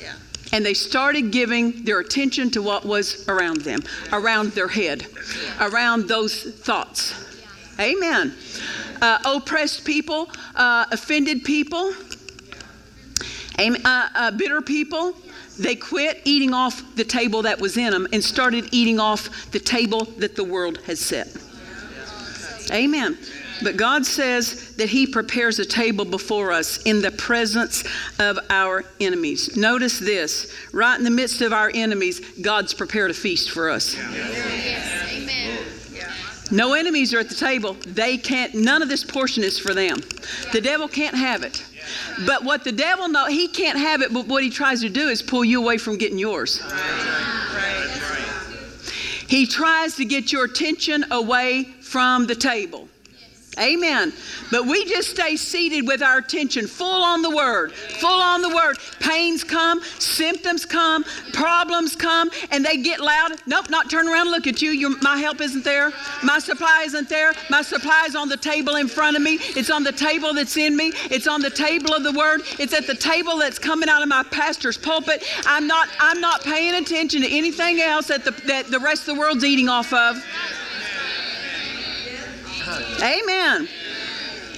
Yeah. 0.00 0.14
and 0.52 0.64
they 0.64 0.74
started 0.74 1.32
giving 1.32 1.84
their 1.84 1.98
attention 2.00 2.50
to 2.52 2.62
what 2.62 2.84
was 2.84 3.28
around 3.28 3.62
them, 3.62 3.80
around 4.12 4.52
their 4.52 4.68
head, 4.68 5.06
around 5.60 6.06
those 6.06 6.42
thoughts. 6.42 7.20
Amen. 7.80 8.34
Uh, 9.02 9.18
oppressed 9.24 9.84
people, 9.84 10.30
uh, 10.54 10.86
offended 10.92 11.42
people, 11.42 11.92
uh, 13.58 14.08
uh, 14.14 14.30
bitter 14.32 14.60
people. 14.60 15.14
They 15.58 15.76
quit 15.76 16.20
eating 16.24 16.52
off 16.52 16.82
the 16.96 17.04
table 17.04 17.42
that 17.42 17.60
was 17.60 17.76
in 17.76 17.90
them 17.90 18.08
and 18.12 18.22
started 18.22 18.68
eating 18.72 18.98
off 18.98 19.50
the 19.52 19.60
table 19.60 20.04
that 20.18 20.34
the 20.36 20.44
world 20.44 20.78
has 20.86 20.98
set. 20.98 21.28
Amen. 22.72 23.18
But 23.62 23.76
God 23.76 24.04
says 24.04 24.74
that 24.76 24.88
He 24.88 25.06
prepares 25.06 25.58
a 25.58 25.64
table 25.64 26.04
before 26.04 26.52
us 26.52 26.82
in 26.82 27.00
the 27.00 27.10
presence 27.12 27.84
of 28.18 28.38
our 28.50 28.84
enemies. 29.00 29.56
Notice 29.56 29.98
this 29.98 30.52
right 30.72 30.98
in 30.98 31.04
the 31.04 31.10
midst 31.10 31.40
of 31.40 31.52
our 31.52 31.70
enemies, 31.72 32.20
God's 32.40 32.74
prepared 32.74 33.10
a 33.10 33.14
feast 33.14 33.50
for 33.50 33.70
us. 33.70 33.96
No 36.50 36.74
enemies 36.74 37.14
are 37.14 37.20
at 37.20 37.28
the 37.28 37.34
table. 37.34 37.74
They 37.86 38.18
can't, 38.18 38.54
none 38.54 38.82
of 38.82 38.88
this 38.88 39.02
portion 39.02 39.42
is 39.42 39.58
for 39.58 39.74
them. 39.74 40.00
The 40.52 40.60
devil 40.60 40.88
can't 40.88 41.16
have 41.16 41.42
it. 41.42 41.64
But 42.26 42.44
what 42.44 42.64
the 42.64 42.72
devil 42.72 43.08
know, 43.08 43.26
he 43.26 43.48
can't 43.48 43.78
have 43.78 44.02
it, 44.02 44.12
but 44.12 44.26
what 44.26 44.42
he 44.42 44.50
tries 44.50 44.80
to 44.82 44.88
do 44.88 45.08
is 45.08 45.22
pull 45.22 45.44
you 45.44 45.62
away 45.62 45.78
from 45.78 45.96
getting 45.96 46.18
yours. 46.18 46.62
He 49.26 49.46
tries 49.46 49.96
to 49.96 50.04
get 50.04 50.32
your 50.32 50.44
attention 50.44 51.06
away 51.10 51.73
from 51.94 52.26
the 52.26 52.34
table. 52.34 52.88
Amen. 53.58 54.12
But 54.50 54.66
we 54.66 54.84
just 54.84 55.10
stay 55.10 55.36
seated 55.36 55.86
with 55.86 56.02
our 56.02 56.18
attention 56.18 56.66
full 56.66 57.04
on 57.04 57.22
the 57.22 57.30
Word, 57.30 57.72
full 57.72 58.20
on 58.20 58.42
the 58.42 58.48
Word. 58.48 58.78
Pains 59.00 59.44
come, 59.44 59.80
symptoms 59.98 60.64
come, 60.64 61.04
problems 61.32 61.94
come, 61.94 62.30
and 62.50 62.64
they 62.64 62.78
get 62.78 63.00
loud. 63.00 63.32
Nope, 63.46 63.70
not 63.70 63.90
turn 63.90 64.08
around 64.08 64.22
and 64.22 64.30
look 64.30 64.46
at 64.46 64.60
you. 64.60 64.70
Your, 64.70 64.98
my 65.02 65.16
help 65.16 65.40
isn't 65.40 65.64
there. 65.64 65.92
My 66.22 66.38
supply 66.38 66.82
isn't 66.86 67.08
there. 67.08 67.32
My 67.50 67.62
supply 67.62 68.04
is 68.08 68.16
on 68.16 68.28
the 68.28 68.36
table 68.36 68.76
in 68.76 68.88
front 68.88 69.16
of 69.16 69.22
me. 69.22 69.38
It's 69.40 69.70
on 69.70 69.84
the 69.84 69.92
table 69.92 70.34
that's 70.34 70.56
in 70.56 70.76
me. 70.76 70.92
It's 71.10 71.26
on 71.26 71.40
the 71.40 71.50
table 71.50 71.94
of 71.94 72.02
the 72.02 72.12
Word. 72.12 72.42
It's 72.58 72.74
at 72.74 72.86
the 72.86 72.94
table 72.94 73.38
that's 73.38 73.58
coming 73.58 73.88
out 73.88 74.02
of 74.02 74.08
my 74.08 74.24
pastor's 74.24 74.78
pulpit. 74.78 75.24
I'm 75.46 75.66
not. 75.66 75.88
I'm 76.00 76.20
not 76.20 76.42
paying 76.42 76.74
attention 76.74 77.22
to 77.22 77.28
anything 77.28 77.80
else 77.80 78.08
that 78.08 78.24
the 78.24 78.32
that 78.46 78.66
the 78.66 78.80
rest 78.80 79.02
of 79.02 79.14
the 79.14 79.20
world's 79.20 79.44
eating 79.44 79.68
off 79.68 79.92
of. 79.92 80.24
Amen. 83.02 83.68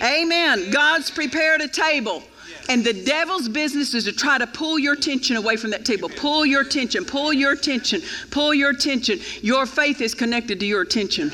Amen. 0.02 0.70
God's 0.70 1.10
prepared 1.10 1.60
a 1.60 1.68
table. 1.68 2.22
And 2.68 2.84
the 2.84 2.92
devil's 2.92 3.48
business 3.48 3.94
is 3.94 4.04
to 4.04 4.12
try 4.12 4.38
to 4.38 4.46
pull 4.46 4.78
your 4.78 4.94
attention 4.94 5.36
away 5.36 5.56
from 5.56 5.70
that 5.70 5.84
table. 5.84 6.08
Pull 6.08 6.44
your 6.44 6.62
attention, 6.62 7.04
pull 7.04 7.32
your 7.32 7.52
attention, 7.52 8.02
pull 8.30 8.52
your 8.52 8.70
attention. 8.70 9.20
Your 9.40 9.66
faith 9.66 10.00
is 10.00 10.14
connected 10.14 10.58
to 10.60 10.66
your 10.66 10.82
attention. 10.82 11.30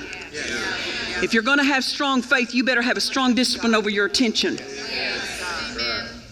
If 1.23 1.33
you're 1.33 1.43
going 1.43 1.59
to 1.59 1.65
have 1.65 1.85
strong 1.85 2.21
faith, 2.21 2.55
you 2.55 2.65
better 2.65 2.83
have 2.83 2.97
a 2.97 3.01
strong 3.01 3.35
discipline 3.35 3.75
over 3.75 3.89
your 3.89 4.07
attention. 4.07 4.59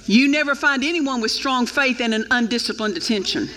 You 0.06 0.28
never 0.28 0.54
find 0.54 0.84
anyone 0.84 1.20
with 1.20 1.30
strong 1.30 1.66
faith 1.66 2.00
and 2.00 2.12
an 2.12 2.26
undisciplined 2.30 2.96
attention. 2.96 3.48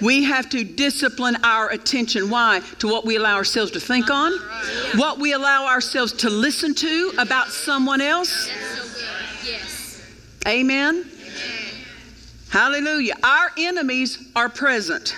We 0.00 0.24
have 0.24 0.48
to 0.50 0.64
discipline 0.64 1.36
our 1.42 1.70
attention. 1.70 2.30
Why? 2.30 2.60
To 2.80 2.88
what 2.88 3.04
we 3.04 3.16
allow 3.16 3.36
ourselves 3.36 3.70
to 3.72 3.80
think 3.80 4.10
on, 4.10 4.32
what 4.96 5.18
we 5.18 5.32
allow 5.32 5.66
ourselves 5.66 6.12
to 6.14 6.30
listen 6.30 6.74
to 6.74 7.12
about 7.18 7.48
someone 7.48 8.00
else. 8.00 8.50
Amen. 10.46 11.04
Hallelujah. 12.50 13.14
Our 13.22 13.50
enemies 13.58 14.30
are 14.36 14.48
present. 14.48 15.16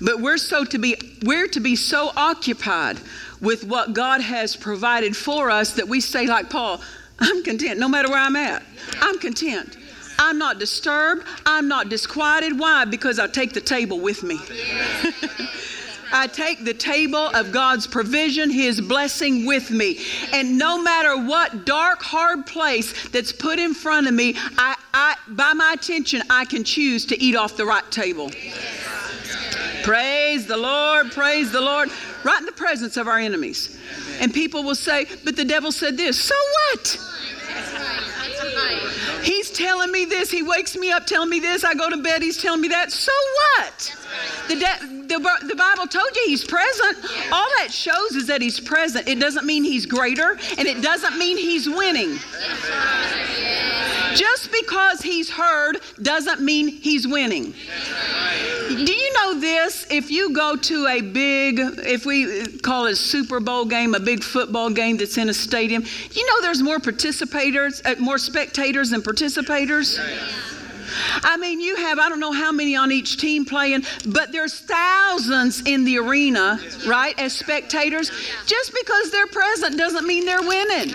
But 0.00 0.20
we're 0.20 0.38
so 0.38 0.64
to 0.64 0.78
be 0.78 0.96
we're 1.22 1.48
to 1.48 1.60
be 1.60 1.76
so 1.76 2.10
occupied 2.16 2.98
with 3.40 3.64
what 3.64 3.92
God 3.92 4.20
has 4.20 4.56
provided 4.56 5.16
for 5.16 5.50
us 5.50 5.74
that 5.74 5.88
we 5.88 6.00
say 6.00 6.26
like 6.26 6.50
Paul, 6.50 6.80
I'm 7.20 7.42
content 7.42 7.78
no 7.78 7.88
matter 7.88 8.08
where 8.08 8.18
I'm 8.18 8.36
at. 8.36 8.62
I'm 9.00 9.18
content. 9.18 9.76
I'm 10.22 10.38
not 10.38 10.60
disturbed. 10.60 11.26
I'm 11.44 11.66
not 11.66 11.88
disquieted. 11.88 12.56
Why? 12.56 12.84
Because 12.84 13.18
I 13.18 13.26
take 13.26 13.52
the 13.52 13.60
table 13.60 13.98
with 13.98 14.22
me. 14.22 14.38
I 16.12 16.28
take 16.28 16.64
the 16.64 16.74
table 16.74 17.26
of 17.34 17.50
God's 17.50 17.88
provision, 17.88 18.48
His 18.48 18.80
blessing 18.80 19.46
with 19.46 19.72
me. 19.72 19.98
And 20.32 20.58
no 20.58 20.80
matter 20.80 21.16
what 21.26 21.64
dark, 21.64 22.02
hard 22.02 22.46
place 22.46 23.08
that's 23.08 23.32
put 23.32 23.58
in 23.58 23.74
front 23.74 24.06
of 24.06 24.14
me, 24.14 24.36
I, 24.56 24.76
I, 24.94 25.16
by 25.26 25.54
my 25.54 25.72
attention, 25.72 26.22
I 26.30 26.44
can 26.44 26.62
choose 26.62 27.04
to 27.06 27.20
eat 27.20 27.34
off 27.34 27.56
the 27.56 27.66
right 27.66 27.90
table. 27.90 28.30
Praise 29.82 30.46
the 30.46 30.56
Lord, 30.56 31.10
praise 31.10 31.50
the 31.50 31.60
Lord. 31.60 31.90
Right 32.22 32.38
in 32.38 32.46
the 32.46 32.52
presence 32.52 32.96
of 32.96 33.08
our 33.08 33.18
enemies. 33.18 33.76
And 34.20 34.32
people 34.32 34.62
will 34.62 34.76
say, 34.76 35.06
but 35.24 35.34
the 35.34 35.44
devil 35.44 35.72
said 35.72 35.96
this. 35.96 36.20
So 36.20 36.36
what? 36.70 36.96
Right. 39.52 39.58
Right. 39.60 39.68
Telling 39.68 39.92
me 39.92 40.04
this. 40.04 40.30
He 40.30 40.42
wakes 40.42 40.76
me 40.76 40.90
up 40.90 41.06
telling 41.06 41.28
me 41.30 41.40
this. 41.40 41.64
I 41.64 41.74
go 41.74 41.90
to 41.90 41.96
bed, 41.96 42.22
he's 42.22 42.38
telling 42.40 42.60
me 42.60 42.68
that. 42.68 42.92
So 42.92 43.12
what? 43.56 43.96
The, 44.48 44.54
de- 44.56 45.06
the, 45.08 45.46
the 45.46 45.56
Bible 45.56 45.86
told 45.86 46.08
you 46.16 46.22
he's 46.26 46.44
present. 46.44 46.98
All 47.32 47.48
that 47.58 47.68
shows 47.70 48.12
is 48.12 48.26
that 48.26 48.42
he's 48.42 48.60
present. 48.60 49.08
It 49.08 49.18
doesn't 49.18 49.46
mean 49.46 49.64
he's 49.64 49.86
greater, 49.86 50.32
and 50.58 50.66
it 50.68 50.82
doesn't 50.82 51.16
mean 51.18 51.36
he's 51.38 51.68
winning. 51.68 52.18
Just 54.14 54.50
because 54.52 55.00
he's 55.00 55.30
heard 55.30 55.78
doesn't 56.00 56.40
mean 56.40 56.68
he's 56.68 57.06
winning. 57.06 57.54
Do 58.68 58.92
you 58.92 59.12
know 59.14 59.40
this? 59.40 59.86
If 59.90 60.10
you 60.10 60.32
go 60.32 60.56
to 60.56 60.86
a 60.86 61.00
big, 61.00 61.58
if 61.60 62.06
we 62.06 62.46
call 62.58 62.86
it 62.86 62.92
a 62.92 62.96
Super 62.96 63.40
Bowl 63.40 63.64
game, 63.64 63.94
a 63.94 64.00
big 64.00 64.22
football 64.22 64.70
game 64.70 64.96
that's 64.96 65.18
in 65.18 65.28
a 65.28 65.34
stadium, 65.34 65.84
you 66.12 66.26
know 66.26 66.40
there's 66.42 66.62
more 66.62 66.78
participators, 66.78 67.82
uh, 67.84 68.00
more 68.00 68.18
spectators 68.18 68.90
than 68.90 69.02
participators? 69.02 69.98
I 71.22 71.36
mean, 71.36 71.60
you 71.60 71.76
have, 71.76 71.98
I 71.98 72.08
don't 72.08 72.20
know 72.20 72.32
how 72.32 72.52
many 72.52 72.76
on 72.76 72.92
each 72.92 73.16
team 73.16 73.44
playing, 73.44 73.82
but 74.06 74.32
there's 74.32 74.58
thousands 74.58 75.62
in 75.66 75.84
the 75.84 75.98
arena, 75.98 76.60
right, 76.86 77.18
as 77.18 77.32
spectators. 77.32 78.10
Just 78.46 78.72
because 78.74 79.10
they're 79.10 79.26
present 79.26 79.76
doesn't 79.76 80.06
mean 80.06 80.24
they're 80.24 80.42
winning. 80.42 80.94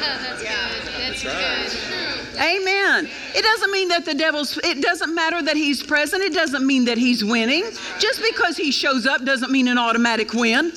That's 0.00 0.42
good. 0.42 1.22
That's 1.22 1.22
good. 1.22 2.10
Amen. 2.40 3.08
It 3.34 3.42
doesn't 3.42 3.70
mean 3.70 3.88
that 3.88 4.04
the 4.06 4.14
devil's, 4.14 4.56
it 4.58 4.80
doesn't 4.80 5.14
matter 5.14 5.42
that 5.42 5.56
he's 5.56 5.82
present. 5.82 6.22
It 6.22 6.32
doesn't 6.32 6.66
mean 6.66 6.86
that 6.86 6.96
he's 6.96 7.22
winning. 7.22 7.64
Just 7.98 8.22
because 8.22 8.56
he 8.56 8.70
shows 8.70 9.06
up 9.06 9.24
doesn't 9.24 9.50
mean 9.50 9.68
an 9.68 9.76
automatic 9.76 10.32
win. 10.32 10.72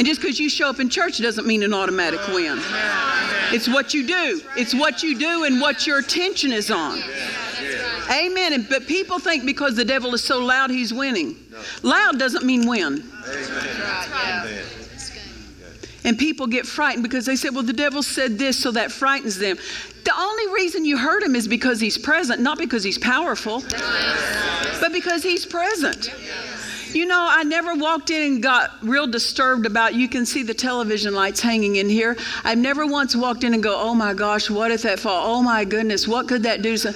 And 0.00 0.06
just 0.06 0.22
because 0.22 0.40
you 0.40 0.48
show 0.48 0.70
up 0.70 0.80
in 0.80 0.88
church 0.88 1.18
doesn't 1.18 1.46
mean 1.46 1.62
an 1.62 1.74
automatic 1.74 2.26
win. 2.28 2.58
It's 3.52 3.68
what 3.68 3.92
you 3.92 4.06
do. 4.06 4.40
It's 4.56 4.74
what 4.74 5.02
you 5.02 5.18
do 5.18 5.44
and 5.44 5.60
what 5.60 5.86
your 5.86 5.98
attention 5.98 6.52
is 6.52 6.70
on. 6.70 7.02
Amen. 8.10 8.54
And, 8.54 8.66
but 8.66 8.86
people 8.86 9.18
think 9.18 9.44
because 9.44 9.76
the 9.76 9.84
devil 9.84 10.14
is 10.14 10.24
so 10.24 10.42
loud, 10.42 10.70
he's 10.70 10.94
winning. 10.94 11.36
Loud 11.82 12.18
doesn't 12.18 12.46
mean 12.46 12.66
win. 12.66 13.04
Good. 13.26 14.64
And 16.04 16.18
people 16.18 16.46
get 16.46 16.64
frightened 16.64 17.02
because 17.02 17.26
they 17.26 17.36
say, 17.36 17.50
well, 17.50 17.62
the 17.62 17.74
devil 17.74 18.02
said 18.02 18.38
this, 18.38 18.58
so 18.58 18.70
that 18.70 18.90
frightens 18.90 19.36
them. 19.36 19.58
The 20.04 20.18
only 20.18 20.54
reason 20.54 20.86
you 20.86 20.96
heard 20.96 21.22
him 21.22 21.36
is 21.36 21.46
because 21.46 21.78
he's 21.78 21.98
present, 21.98 22.40
not 22.40 22.56
because 22.56 22.82
he's 22.82 22.96
powerful, 22.96 23.62
but 24.80 24.92
because 24.94 25.22
he's 25.22 25.44
present. 25.44 26.08
You 26.92 27.06
know, 27.06 27.26
I 27.28 27.44
never 27.44 27.74
walked 27.74 28.10
in 28.10 28.32
and 28.32 28.42
got 28.42 28.72
real 28.82 29.06
disturbed 29.06 29.64
about, 29.64 29.94
you 29.94 30.08
can 30.08 30.26
see 30.26 30.42
the 30.42 30.54
television 30.54 31.14
lights 31.14 31.40
hanging 31.40 31.76
in 31.76 31.88
here. 31.88 32.16
I've 32.42 32.58
never 32.58 32.86
once 32.86 33.14
walked 33.14 33.44
in 33.44 33.54
and 33.54 33.62
go, 33.62 33.80
oh 33.80 33.94
my 33.94 34.12
gosh, 34.12 34.50
what 34.50 34.70
if 34.70 34.82
that 34.82 34.98
fall? 34.98 35.36
Oh 35.36 35.42
my 35.42 35.64
goodness, 35.64 36.08
what 36.08 36.26
could 36.26 36.42
that 36.42 36.62
do? 36.62 36.76
to 36.76 36.94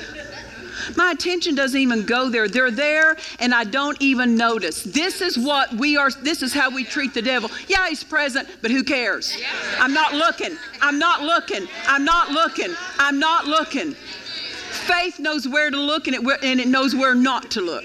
my 0.96 1.12
attention 1.12 1.54
doesn't 1.54 1.80
even 1.80 2.04
go 2.04 2.28
there. 2.28 2.48
They're 2.48 2.70
there 2.70 3.16
and 3.38 3.54
I 3.54 3.64
don't 3.64 4.00
even 4.00 4.36
notice. 4.36 4.82
This 4.82 5.20
is 5.20 5.38
what 5.38 5.72
we 5.72 5.96
are, 5.96 6.10
this 6.10 6.42
is 6.42 6.52
how 6.52 6.70
we 6.70 6.84
treat 6.84 7.14
the 7.14 7.22
devil. 7.22 7.50
Yeah, 7.68 7.88
he's 7.88 8.04
present, 8.04 8.48
but 8.62 8.70
who 8.70 8.82
cares? 8.82 9.36
I'm 9.78 9.94
not 9.94 10.14
looking. 10.14 10.56
I'm 10.80 10.98
not 10.98 11.22
looking. 11.22 11.66
I'm 11.86 12.04
not 12.04 12.30
looking. 12.30 12.74
I'm 12.98 13.18
not 13.18 13.46
looking. 13.46 13.94
Faith 13.94 15.18
knows 15.18 15.48
where 15.48 15.70
to 15.70 15.80
look 15.80 16.08
and 16.08 16.16
it, 16.16 16.44
and 16.44 16.60
it 16.60 16.68
knows 16.68 16.94
where 16.94 17.14
not 17.14 17.50
to 17.52 17.60
look. 17.60 17.84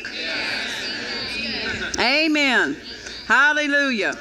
Amen. 2.00 2.77
Hallelujah. 3.27 4.13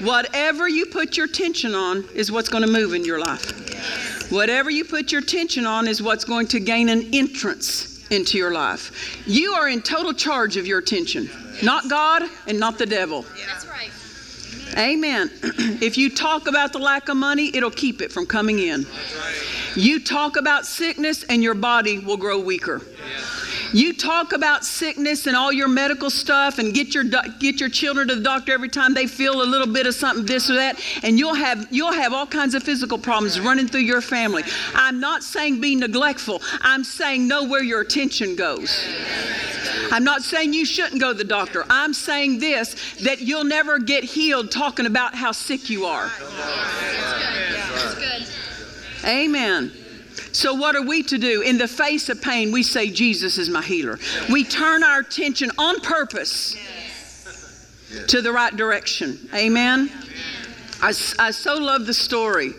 Whatever 0.00 0.68
you 0.68 0.86
put 0.86 1.16
your 1.16 1.26
attention 1.26 1.74
on 1.74 2.04
is 2.14 2.32
what's 2.32 2.48
going 2.48 2.64
to 2.64 2.70
move 2.70 2.94
in 2.94 3.04
your 3.04 3.18
life. 3.18 4.30
Whatever 4.30 4.70
you 4.70 4.84
put 4.84 5.12
your 5.12 5.20
attention 5.20 5.66
on 5.66 5.88
is 5.88 6.02
what's 6.02 6.24
going 6.24 6.46
to 6.48 6.60
gain 6.60 6.88
an 6.88 7.14
entrance 7.14 8.06
into 8.10 8.38
your 8.38 8.52
life. 8.52 9.22
You 9.26 9.52
are 9.52 9.68
in 9.68 9.82
total 9.82 10.12
charge 10.12 10.56
of 10.56 10.66
your 10.66 10.78
attention, 10.78 11.28
not 11.62 11.88
God 11.90 12.22
and 12.46 12.58
not 12.58 12.78
the 12.78 12.86
devil. 12.86 13.24
That's 13.46 13.66
right. 13.66 13.90
Amen. 14.76 15.30
If 15.80 15.96
you 15.96 16.10
talk 16.10 16.48
about 16.48 16.72
the 16.72 16.78
lack 16.78 17.08
of 17.08 17.16
money, 17.16 17.54
it'll 17.54 17.70
keep 17.70 18.00
it 18.02 18.10
from 18.10 18.26
coming 18.26 18.58
in. 18.58 18.84
You 19.76 20.00
talk 20.00 20.36
about 20.36 20.66
sickness, 20.66 21.22
and 21.24 21.42
your 21.42 21.54
body 21.54 21.98
will 22.00 22.16
grow 22.16 22.40
weaker. 22.40 22.82
You 23.72 23.92
talk 23.92 24.32
about 24.32 24.64
sickness 24.64 25.26
and 25.26 25.36
all 25.36 25.52
your 25.52 25.68
medical 25.68 26.10
stuff, 26.10 26.58
and 26.58 26.74
get 26.74 26.94
your 26.94 27.04
get 27.04 27.60
your 27.60 27.68
children 27.68 28.08
to 28.08 28.14
the 28.14 28.22
doctor 28.22 28.52
every 28.52 28.68
time 28.68 28.94
they 28.94 29.06
feel 29.06 29.42
a 29.42 29.44
little 29.44 29.66
bit 29.66 29.86
of 29.86 29.94
something, 29.94 30.24
this 30.24 30.50
or 30.50 30.54
that, 30.54 30.80
and 31.02 31.18
you'll 31.18 31.34
have 31.34 31.68
you'll 31.70 31.92
have 31.92 32.12
all 32.12 32.26
kinds 32.26 32.54
of 32.54 32.62
physical 32.62 32.98
problems 32.98 33.38
running 33.40 33.66
through 33.66 33.80
your 33.80 34.00
family. 34.00 34.42
I'm 34.74 35.00
not 35.00 35.22
saying 35.22 35.60
be 35.60 35.74
neglectful. 35.74 36.40
I'm 36.60 36.84
saying 36.84 37.28
know 37.28 37.44
where 37.44 37.62
your 37.62 37.80
attention 37.80 38.36
goes. 38.36 38.86
I'm 39.90 40.04
not 40.04 40.22
saying 40.22 40.52
you 40.52 40.64
shouldn't 40.64 41.00
go 41.00 41.12
to 41.12 41.18
the 41.18 41.24
doctor. 41.24 41.64
I'm 41.68 41.94
saying 41.94 42.38
this 42.38 42.96
that 43.00 43.20
you'll 43.20 43.44
never 43.44 43.78
get 43.78 44.04
healed 44.04 44.50
talking 44.50 44.86
about 44.86 45.14
how 45.14 45.32
sick 45.32 45.70
you 45.70 45.86
are. 45.86 46.10
Amen. 49.04 49.72
So, 50.32 50.54
what 50.54 50.76
are 50.76 50.82
we 50.82 51.02
to 51.04 51.18
do? 51.18 51.42
In 51.42 51.58
the 51.58 51.68
face 51.68 52.08
of 52.08 52.20
pain, 52.20 52.52
we 52.52 52.62
say, 52.62 52.90
Jesus 52.90 53.38
is 53.38 53.48
my 53.48 53.62
healer. 53.62 53.98
We 54.30 54.44
turn 54.44 54.82
our 54.82 55.00
attention 55.00 55.50
on 55.58 55.80
purpose 55.80 56.56
to 58.08 58.20
the 58.20 58.32
right 58.32 58.54
direction. 58.54 59.28
Amen. 59.34 59.90
I, 60.80 60.88
I 61.18 61.30
so 61.30 61.56
love 61.56 61.86
the 61.86 61.94
story. 61.94 62.52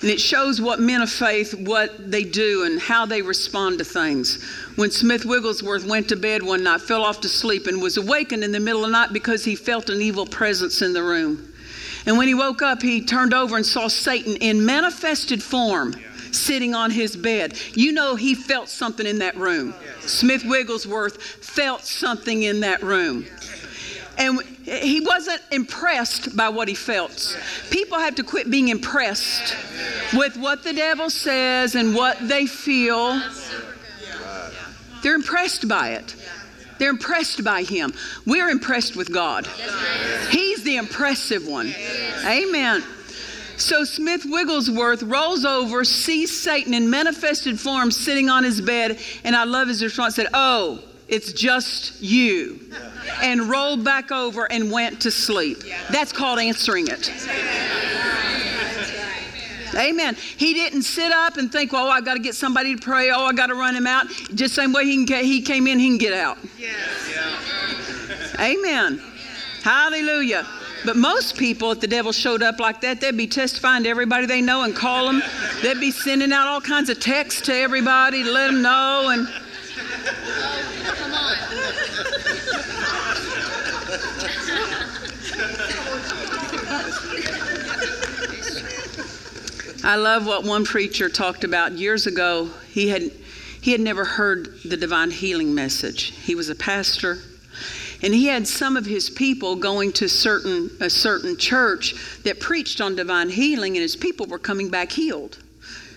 And 0.00 0.10
it 0.10 0.20
shows 0.20 0.60
what 0.60 0.80
men 0.80 1.00
of 1.00 1.10
faith, 1.10 1.54
what 1.54 2.10
they 2.10 2.24
do 2.24 2.64
and 2.64 2.78
how 2.78 3.06
they 3.06 3.22
respond 3.22 3.78
to 3.78 3.84
things. 3.84 4.42
When 4.76 4.90
Smith 4.90 5.24
Wigglesworth 5.24 5.86
went 5.86 6.10
to 6.10 6.16
bed 6.16 6.42
one 6.42 6.62
night, 6.62 6.82
fell 6.82 7.04
off 7.04 7.22
to 7.22 7.28
sleep, 7.28 7.66
and 7.66 7.80
was 7.80 7.96
awakened 7.96 8.44
in 8.44 8.52
the 8.52 8.60
middle 8.60 8.84
of 8.84 8.88
the 8.88 8.92
night 8.92 9.12
because 9.14 9.44
he 9.44 9.56
felt 9.56 9.88
an 9.88 10.02
evil 10.02 10.26
presence 10.26 10.82
in 10.82 10.92
the 10.92 11.02
room. 11.02 11.50
And 12.06 12.18
when 12.18 12.28
he 12.28 12.34
woke 12.34 12.60
up, 12.60 12.82
he 12.82 13.02
turned 13.02 13.32
over 13.32 13.56
and 13.56 13.64
saw 13.64 13.88
Satan 13.88 14.36
in 14.36 14.66
manifested 14.66 15.42
form 15.42 15.94
sitting 16.34 16.74
on 16.74 16.90
his 16.90 17.16
bed. 17.16 17.58
You 17.74 17.92
know, 17.92 18.16
he 18.16 18.34
felt 18.34 18.68
something 18.68 19.06
in 19.06 19.18
that 19.18 19.36
room. 19.36 19.74
Smith 20.00 20.44
Wigglesworth 20.44 21.22
felt 21.22 21.82
something 21.82 22.42
in 22.42 22.60
that 22.60 22.82
room. 22.82 23.26
And 24.16 24.40
he 24.64 25.00
wasn't 25.00 25.42
impressed 25.50 26.36
by 26.36 26.48
what 26.48 26.68
he 26.68 26.74
felt. 26.74 27.36
People 27.70 27.98
have 27.98 28.14
to 28.16 28.22
quit 28.22 28.50
being 28.50 28.68
impressed 28.68 29.56
with 30.12 30.36
what 30.36 30.62
the 30.62 30.72
devil 30.72 31.10
says 31.10 31.74
and 31.74 31.94
what 31.94 32.16
they 32.28 32.46
feel. 32.46 33.20
They're 35.02 35.16
impressed 35.16 35.68
by 35.68 35.90
it. 35.90 36.14
They're 36.78 36.90
impressed 36.90 37.44
by 37.44 37.62
him. 37.62 37.92
We're 38.26 38.48
impressed 38.48 38.96
with 38.96 39.12
God. 39.12 39.46
He's 40.30 40.62
the 40.64 40.76
impressive 40.76 41.46
one. 41.46 41.74
Amen. 42.24 42.82
So 43.56 43.84
Smith 43.84 44.24
Wigglesworth 44.24 45.02
rolls 45.02 45.44
over, 45.44 45.84
sees 45.84 46.42
Satan 46.42 46.74
in 46.74 46.90
manifested 46.90 47.58
form 47.60 47.90
sitting 47.90 48.28
on 48.28 48.44
his 48.44 48.60
bed, 48.60 48.98
and 49.22 49.36
I 49.36 49.44
love 49.44 49.68
his 49.68 49.82
response 49.82 50.16
said, 50.16 50.28
Oh, 50.34 50.82
it's 51.08 51.32
just 51.32 52.00
you. 52.00 52.60
And 53.22 53.42
rolled 53.42 53.84
back 53.84 54.10
over 54.10 54.50
and 54.50 54.70
went 54.70 55.02
to 55.02 55.10
sleep. 55.10 55.58
That's 55.90 56.12
called 56.12 56.38
answering 56.38 56.88
it. 56.88 57.12
Amen. 59.76 60.14
He 60.14 60.54
didn't 60.54 60.82
sit 60.82 61.12
up 61.12 61.36
and 61.36 61.50
think, 61.50 61.72
well, 61.72 61.88
I 61.88 62.00
got 62.00 62.14
to 62.14 62.20
get 62.20 62.34
somebody 62.34 62.76
to 62.76 62.80
pray. 62.80 63.10
Oh, 63.10 63.24
I 63.24 63.32
got 63.32 63.48
to 63.48 63.54
run 63.54 63.74
him 63.74 63.86
out. 63.86 64.06
Just 64.34 64.54
same 64.54 64.72
way 64.72 64.84
he, 64.84 64.94
can 64.94 65.04
get, 65.04 65.24
he 65.24 65.42
came 65.42 65.66
in, 65.66 65.78
he 65.78 65.88
can 65.88 65.98
get 65.98 66.14
out. 66.14 66.38
Amen. 68.40 69.02
Hallelujah. 69.62 70.46
But 70.84 70.96
most 70.96 71.36
people, 71.36 71.72
if 71.72 71.80
the 71.80 71.86
devil 71.86 72.12
showed 72.12 72.42
up 72.42 72.60
like 72.60 72.82
that, 72.82 73.00
they'd 73.00 73.16
be 73.16 73.26
testifying 73.26 73.84
to 73.84 73.88
everybody 73.88 74.26
they 74.26 74.42
know 74.42 74.64
and 74.64 74.76
call 74.76 75.06
them. 75.06 75.22
They'd 75.62 75.80
be 75.80 75.90
sending 75.90 76.32
out 76.32 76.46
all 76.46 76.60
kinds 76.60 76.90
of 76.90 77.00
texts 77.00 77.40
to 77.42 77.54
everybody 77.54 78.22
to 78.22 78.30
let 78.30 78.48
them 78.48 78.62
know. 78.62 79.08
And 79.10 79.28
I 89.82 89.96
love 89.96 90.26
what 90.26 90.44
one 90.44 90.64
preacher 90.64 91.08
talked 91.08 91.44
about 91.44 91.72
years 91.72 92.06
ago. 92.06 92.50
He 92.70 92.88
had 92.88 93.10
he 93.60 93.72
had 93.72 93.80
never 93.80 94.04
heard 94.04 94.60
the 94.62 94.76
divine 94.76 95.10
healing 95.10 95.54
message. 95.54 96.12
He 96.22 96.34
was 96.34 96.50
a 96.50 96.54
pastor, 96.54 97.18
and 98.02 98.14
he 98.14 98.26
had 98.26 98.46
some 98.46 98.76
of 98.76 98.86
his 98.86 99.10
people 99.10 99.56
going 99.56 99.92
to 99.92 100.08
certain 100.08 100.70
a 100.80 100.90
certain 100.90 101.36
church 101.36 101.94
that 102.24 102.40
preached 102.40 102.80
on 102.80 102.96
divine 102.96 103.30
healing, 103.30 103.76
and 103.76 103.82
his 103.82 103.96
people 103.96 104.26
were 104.26 104.38
coming 104.38 104.68
back 104.68 104.92
healed. 104.92 105.38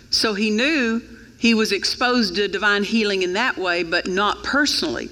So 0.09 0.33
he 0.33 0.49
knew 0.49 1.01
he 1.39 1.53
was 1.53 1.71
exposed 1.71 2.35
to 2.35 2.47
divine 2.47 2.83
healing 2.83 3.21
in 3.21 3.33
that 3.33 3.57
way, 3.57 3.83
but 3.83 4.07
not 4.07 4.43
personally. 4.43 5.09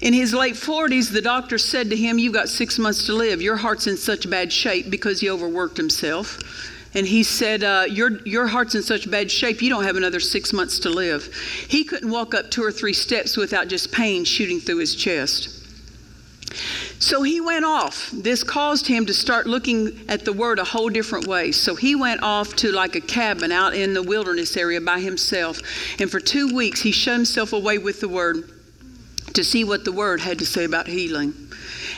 In 0.00 0.12
his 0.12 0.34
late 0.34 0.54
40s, 0.54 1.10
the 1.10 1.22
doctor 1.22 1.56
said 1.56 1.90
to 1.90 1.96
him, 1.96 2.18
You've 2.18 2.34
got 2.34 2.48
six 2.48 2.78
months 2.78 3.06
to 3.06 3.14
live. 3.14 3.40
Your 3.40 3.56
heart's 3.56 3.86
in 3.86 3.96
such 3.96 4.28
bad 4.28 4.52
shape 4.52 4.90
because 4.90 5.20
he 5.20 5.30
overworked 5.30 5.76
himself. 5.76 6.38
And 6.94 7.06
he 7.06 7.22
said, 7.24 7.64
uh, 7.64 7.86
your, 7.88 8.20
your 8.24 8.46
heart's 8.46 8.74
in 8.74 8.82
such 8.82 9.10
bad 9.10 9.30
shape, 9.30 9.60
you 9.62 9.68
don't 9.68 9.84
have 9.84 9.96
another 9.96 10.20
six 10.20 10.52
months 10.52 10.78
to 10.80 10.90
live. 10.90 11.32
He 11.68 11.84
couldn't 11.84 12.10
walk 12.10 12.34
up 12.34 12.50
two 12.50 12.62
or 12.62 12.70
three 12.70 12.92
steps 12.92 13.36
without 13.36 13.68
just 13.68 13.90
pain 13.90 14.24
shooting 14.24 14.60
through 14.60 14.78
his 14.78 14.94
chest. 14.94 15.60
So 17.00 17.22
he 17.22 17.40
went 17.40 17.64
off. 17.64 18.10
This 18.12 18.44
caused 18.44 18.86
him 18.86 19.06
to 19.06 19.14
start 19.14 19.46
looking 19.46 20.04
at 20.08 20.24
the 20.24 20.32
word 20.32 20.58
a 20.58 20.64
whole 20.64 20.88
different 20.88 21.26
way. 21.26 21.50
So 21.50 21.74
he 21.74 21.96
went 21.96 22.22
off 22.22 22.54
to 22.56 22.70
like 22.70 22.94
a 22.94 23.00
cabin 23.00 23.50
out 23.50 23.74
in 23.74 23.92
the 23.92 24.02
wilderness 24.02 24.56
area 24.56 24.80
by 24.80 25.00
himself. 25.00 25.60
And 26.00 26.10
for 26.10 26.20
two 26.20 26.54
weeks, 26.54 26.80
he 26.80 26.92
shut 26.92 27.16
himself 27.16 27.52
away 27.52 27.78
with 27.78 28.00
the 28.00 28.08
word 28.08 28.48
to 29.34 29.44
see 29.44 29.64
what 29.64 29.84
the 29.84 29.92
word 29.92 30.20
had 30.20 30.38
to 30.38 30.46
say 30.46 30.64
about 30.64 30.86
healing. 30.86 31.34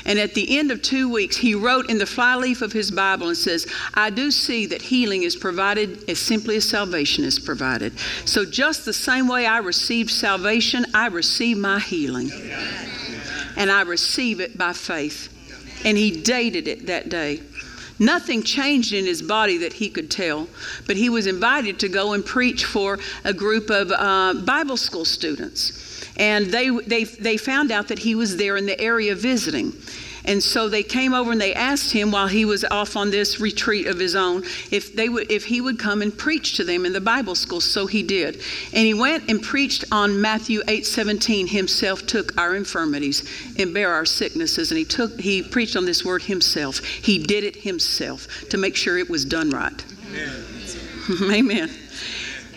And 0.05 0.19
at 0.19 0.35
the 0.35 0.59
end 0.59 0.71
of 0.71 0.83
two 0.83 1.13
weeks, 1.13 1.37
he 1.37 1.55
wrote 1.55 1.91
in 1.91 1.99
the 1.99 2.07
flyleaf 2.07 2.63
of 2.63 2.73
his 2.73 2.91
Bible 2.91 3.29
and 3.29 3.37
says, 3.37 3.67
I 3.95 4.11
do 4.11 4.31
see 4.31 4.67
that 4.67 4.83
healing 4.83 5.23
is 5.23 5.37
provided 5.37 6.09
as 6.09 6.19
simply 6.19 6.57
as 6.57 6.69
salvation 6.69 7.25
is 7.25 7.39
provided. 7.39 7.99
So, 8.25 8.45
just 8.45 8.85
the 8.85 8.93
same 8.93 9.27
way 9.27 9.47
I 9.47 9.59
received 9.59 10.11
salvation, 10.11 10.87
I 10.95 11.09
receive 11.09 11.59
my 11.59 11.81
healing. 11.81 12.31
And 13.57 13.71
I 13.71 13.83
receive 13.83 14.41
it 14.41 14.57
by 14.57 14.73
faith. 14.73 15.33
And 15.85 15.97
he 15.97 16.23
dated 16.23 16.69
it 16.69 16.87
that 16.87 17.09
day. 17.09 17.41
Nothing 17.99 18.43
changed 18.43 18.93
in 18.93 19.07
his 19.07 19.23
body 19.23 19.59
that 19.59 19.73
he 19.73 19.89
could 19.89 20.11
tell, 20.11 20.47
but 20.87 20.97
he 20.97 21.09
was 21.09 21.27
invited 21.27 21.81
to 21.81 21.89
go 21.89 22.13
and 22.13 22.25
preach 22.25 22.65
for 22.65 22.99
a 23.25 23.33
group 23.33 23.71
of 23.71 23.91
uh, 23.91 24.35
Bible 24.45 24.77
school 24.77 25.07
students 25.07 25.86
and 26.17 26.47
they, 26.47 26.71
they, 26.71 27.05
they 27.05 27.37
found 27.37 27.71
out 27.71 27.89
that 27.89 27.99
he 27.99 28.15
was 28.15 28.37
there 28.37 28.57
in 28.57 28.67
the 28.67 28.81
area 28.81 29.15
visiting. 29.15 29.73
And 30.27 30.43
so 30.43 30.69
they 30.69 30.83
came 30.83 31.15
over 31.15 31.31
and 31.31 31.41
they 31.41 31.55
asked 31.55 31.93
him 31.93 32.11
while 32.11 32.27
he 32.27 32.45
was 32.45 32.65
off 32.65 32.97
on 32.97 33.11
this 33.11 33.39
retreat 33.41 33.87
of 33.87 33.99
his 33.99 34.17
own 34.17 34.43
if 34.71 34.95
they 34.95 35.09
would 35.09 35.31
if 35.31 35.45
he 35.45 35.61
would 35.61 35.79
come 35.79 36.03
and 36.03 36.17
preach 36.17 36.57
to 36.57 36.65
them 36.65 36.85
in 36.85 36.93
the 36.93 37.01
Bible 37.01 37.37
school. 37.37 37.61
So 37.61 37.87
he 37.87 38.03
did. 38.03 38.43
And 38.73 38.87
he 38.87 38.95
went 38.95 39.31
and 39.31 39.41
preached 39.41 39.85
on 39.93 40.21
Matthew 40.21 40.63
8:17, 40.67 41.49
himself 41.49 42.07
took 42.07 42.37
our 42.37 42.57
infirmities 42.57 43.25
and 43.57 43.73
bare 43.73 43.93
our 43.93 44.05
sicknesses. 44.05 44.73
And 44.73 44.79
he 44.79 44.85
took 44.85 45.21
he 45.21 45.43
preached 45.43 45.77
on 45.77 45.87
this 45.87 46.05
word 46.05 46.23
himself. 46.23 46.81
He 46.81 47.19
did 47.19 47.45
it 47.45 47.57
himself 47.57 48.27
to 48.51 48.59
make 48.59 48.75
sure 48.75 48.99
it 48.99 49.09
was 49.09 49.25
done 49.25 49.51
right. 49.51 49.85
Amen. 50.09 50.45
Amen. 51.33 51.71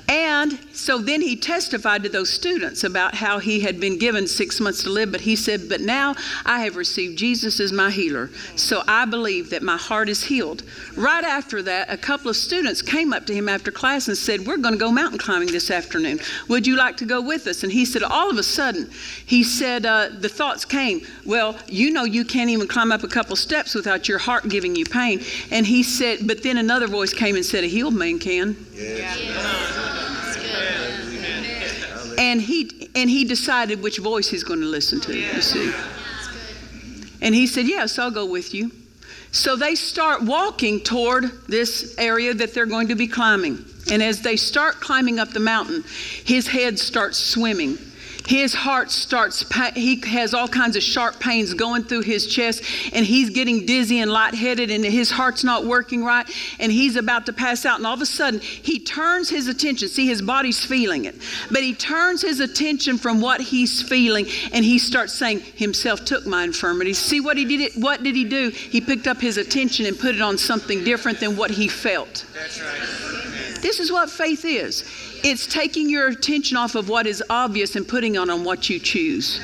And 0.10 0.58
so 0.74 0.98
then 0.98 1.22
he 1.22 1.36
testified 1.36 2.02
to 2.02 2.10
those 2.10 2.32
students 2.32 2.84
about 2.84 3.14
how 3.14 3.38
he 3.38 3.60
had 3.60 3.80
been 3.80 4.00
given 4.00 4.28
six 4.28 4.60
months 4.60 4.82
to 4.84 4.90
live, 4.90 5.12
but 5.12 5.22
he 5.22 5.36
said, 5.36 5.70
But 5.70 5.82
now 5.82 6.16
I 6.48 6.62
have 6.62 6.76
received 6.76 7.16
Jesus 7.16 7.60
as 7.60 7.72
my 7.72 7.92
healer. 7.92 8.32
So 8.56 8.82
I 8.88 9.06
believe 9.06 9.52
that 9.52 9.62
my 9.62 9.78
heart 9.78 10.10
is 10.10 10.24
healed. 10.24 10.64
Right 10.96 11.24
after 11.24 11.62
that, 11.62 11.92
a 11.92 11.98
couple 11.98 12.32
of 12.32 12.36
students 12.36 12.82
came 12.82 13.14
up 13.14 13.28
to 13.28 13.36
him 13.36 13.48
after 13.48 13.70
class 13.70 14.08
and 14.08 14.18
said, 14.18 14.48
We're 14.48 14.58
going 14.58 14.74
to 14.74 14.80
go 14.80 14.92
mountain 14.92 15.20
climbing 15.20 15.52
this 15.52 15.70
afternoon. 15.70 16.20
Would 16.48 16.66
you 16.66 16.76
like 16.76 16.98
to 16.98 17.06
go 17.06 17.22
with 17.22 17.46
us? 17.46 17.62
And 17.62 17.72
he 17.72 17.86
said, 17.86 18.02
All 18.02 18.32
of 18.32 18.38
a 18.40 18.44
sudden, 18.44 18.90
he 19.28 19.44
said, 19.44 19.86
uh, 19.86 20.10
The 20.10 20.30
thoughts 20.30 20.66
came, 20.66 21.02
Well, 21.24 21.56
you 21.68 21.92
know, 21.92 22.06
you 22.06 22.26
can't 22.26 22.50
even 22.50 22.68
climb 22.68 22.92
up 22.92 23.04
a 23.04 23.08
couple 23.08 23.36
steps 23.36 23.76
without 23.76 24.08
your 24.08 24.18
heart 24.18 24.50
giving 24.50 24.76
you 24.76 24.86
pain. 24.86 25.22
And 25.52 25.68
he 25.68 25.84
said, 25.84 26.26
But 26.26 26.42
then 26.42 26.58
another 26.58 26.88
voice 26.88 27.14
came 27.14 27.36
and 27.36 27.46
said, 27.46 27.64
A 27.64 27.68
healed 27.68 27.94
man 27.94 28.18
can. 28.18 28.56
And 32.20 32.42
he 32.42 32.90
and 32.96 33.10
he 33.10 33.24
decided 33.24 33.82
which 33.82 33.98
voice 33.98 34.30
he's 34.30 34.44
going 34.44 34.60
to 34.60 34.68
listen 34.68 35.00
to 35.02 35.18
you 35.18 35.42
see. 35.42 35.74
And 37.22 37.34
he 37.34 37.48
said 37.48 37.66
yes 37.66 37.98
i'll 37.98 38.12
go 38.12 38.26
with 38.26 38.54
you. 38.54 38.72
So 39.32 39.56
they 39.56 39.76
start 39.76 40.24
walking 40.24 40.82
toward 40.82 41.26
this 41.48 41.96
area 41.98 42.34
that 42.34 42.54
they're 42.54 42.66
going 42.66 42.88
to 42.90 42.96
be 42.96 43.08
climbing. 43.08 43.64
And 43.92 44.02
as 44.04 44.22
they 44.22 44.36
start 44.36 44.76
climbing 44.76 45.20
up 45.20 45.30
the 45.30 45.40
mountain 45.40 45.84
his 46.26 46.48
head 46.48 46.78
starts 46.78 47.18
swimming 47.18 47.78
his 48.30 48.54
heart 48.54 48.92
starts 48.92 49.44
he 49.74 50.00
has 50.02 50.36
all 50.36 50.48
kinds 50.48 50.76
of 50.76 50.84
sharp 50.84 51.20
pains 51.20 51.56
going 51.56 51.84
through 51.84 52.02
his 52.02 52.28
chest 52.28 52.64
and 52.94 53.04
he's 53.04 53.32
getting 53.32 53.66
dizzy 53.66 54.00
and 54.00 54.12
lightheaded 54.12 54.70
and 54.70 54.86
his 54.86 55.10
heart's 55.10 55.44
not 55.44 55.66
working 55.66 56.04
right 56.04 56.30
and 56.60 56.72
he's 56.72 56.96
about 56.96 57.26
to 57.26 57.34
pass 57.34 57.66
out 57.66 57.80
and 57.80 57.88
all 57.88 57.96
of 57.96 58.02
a 58.04 58.06
sudden 58.06 58.40
he 58.40 58.80
turns 58.80 59.32
his 59.32 59.48
attention. 59.48 59.88
See 59.88 60.06
his 60.06 60.22
body's 60.22 60.64
feeling 60.64 61.06
it 61.06 61.16
but 61.50 61.64
he 61.64 61.74
turns 61.74 62.22
his 62.22 62.40
attention 62.40 63.00
from 63.00 63.20
what 63.20 63.42
he's 63.42 63.82
feeling 63.82 64.28
and 64.54 64.64
he 64.64 64.78
starts 64.78 65.14
saying 65.14 65.40
himself 65.40 66.06
took 66.06 66.28
my 66.28 66.44
infirmities 66.44 67.00
see 67.00 67.20
what 67.20 67.36
he 67.36 67.46
did 67.46 67.82
what 67.82 68.04
did 68.04 68.16
he 68.16 68.26
do? 68.26 68.50
He 68.50 68.80
picked 68.80 69.08
up 69.08 69.20
his 69.20 69.38
attention 69.38 69.88
and 69.88 69.98
put 69.98 70.14
it 70.14 70.22
on 70.22 70.38
something 70.38 70.84
different 70.84 71.20
than 71.20 71.36
what 71.36 71.50
he 71.50 71.68
felt. 71.68 72.26
That's 72.36 72.62
right. 72.62 73.09
This 73.70 73.80
is 73.80 73.92
what 73.92 74.10
faith 74.10 74.46
is 74.46 74.84
it's 75.24 75.46
taking 75.46 75.92
your 75.92 76.08
attention 76.08 76.58
off 76.58 76.74
of 76.74 76.90
what 76.90 77.06
is 77.06 77.24
obvious 77.30 77.76
and 77.76 77.88
putting 77.88 78.16
it 78.16 78.18
on 78.18 78.44
what 78.44 78.68
you 78.68 78.80
choose. 78.80 79.40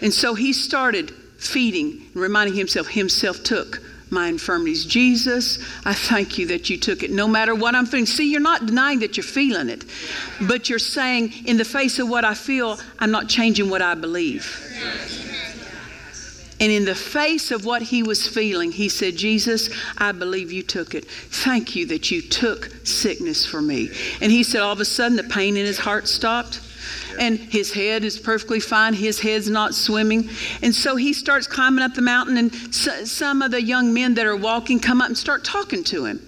And 0.00 0.12
so 0.12 0.34
he 0.34 0.52
started 0.52 1.12
feeding, 1.38 2.02
and 2.12 2.16
reminding 2.20 2.56
himself, 2.56 2.88
himself 2.88 3.44
took 3.44 3.80
my 4.10 4.26
infirmities. 4.26 4.84
Jesus, 4.84 5.60
I 5.84 5.94
thank 5.94 6.36
you 6.36 6.48
that 6.48 6.68
you 6.68 6.78
took 6.78 7.04
it 7.04 7.12
no 7.12 7.28
matter 7.28 7.54
what 7.54 7.76
I'm 7.76 7.86
feeling. 7.86 8.06
See, 8.06 8.32
you're 8.32 8.40
not 8.40 8.66
denying 8.66 8.98
that 9.00 9.16
you're 9.16 9.22
feeling 9.22 9.68
it, 9.68 9.84
but 10.40 10.68
you're 10.68 10.80
saying, 10.80 11.32
in 11.46 11.58
the 11.58 11.64
face 11.64 12.00
of 12.00 12.08
what 12.08 12.24
I 12.24 12.34
feel, 12.34 12.80
I'm 12.98 13.12
not 13.12 13.28
changing 13.28 13.70
what 13.70 13.82
I 13.82 13.94
believe. 13.94 15.31
And 16.62 16.70
in 16.70 16.84
the 16.84 16.94
face 16.94 17.50
of 17.50 17.64
what 17.64 17.82
he 17.82 18.04
was 18.04 18.28
feeling, 18.28 18.70
he 18.70 18.88
said, 18.88 19.16
Jesus, 19.16 19.68
I 19.98 20.12
believe 20.12 20.52
you 20.52 20.62
took 20.62 20.94
it. 20.94 21.04
Thank 21.06 21.74
you 21.74 21.86
that 21.86 22.12
you 22.12 22.22
took 22.22 22.70
sickness 22.84 23.44
for 23.44 23.60
me. 23.60 23.90
And 24.20 24.30
he 24.30 24.44
said, 24.44 24.60
all 24.60 24.72
of 24.72 24.78
a 24.78 24.84
sudden, 24.84 25.16
the 25.16 25.24
pain 25.24 25.56
in 25.56 25.66
his 25.66 25.80
heart 25.80 26.06
stopped. 26.06 26.60
And 27.18 27.38
his 27.38 27.72
head 27.72 28.04
is 28.04 28.18
perfectly 28.18 28.60
fine. 28.60 28.94
His 28.94 29.20
head's 29.20 29.50
not 29.50 29.74
swimming. 29.74 30.28
And 30.62 30.74
so 30.74 30.96
he 30.96 31.12
starts 31.12 31.46
climbing 31.46 31.82
up 31.82 31.94
the 31.94 32.02
mountain, 32.02 32.36
and 32.36 32.54
so, 32.74 33.04
some 33.04 33.42
of 33.42 33.50
the 33.50 33.62
young 33.62 33.92
men 33.92 34.14
that 34.14 34.26
are 34.26 34.36
walking 34.36 34.80
come 34.80 35.00
up 35.00 35.08
and 35.08 35.18
start 35.18 35.44
talking 35.44 35.84
to 35.84 36.04
him. 36.04 36.20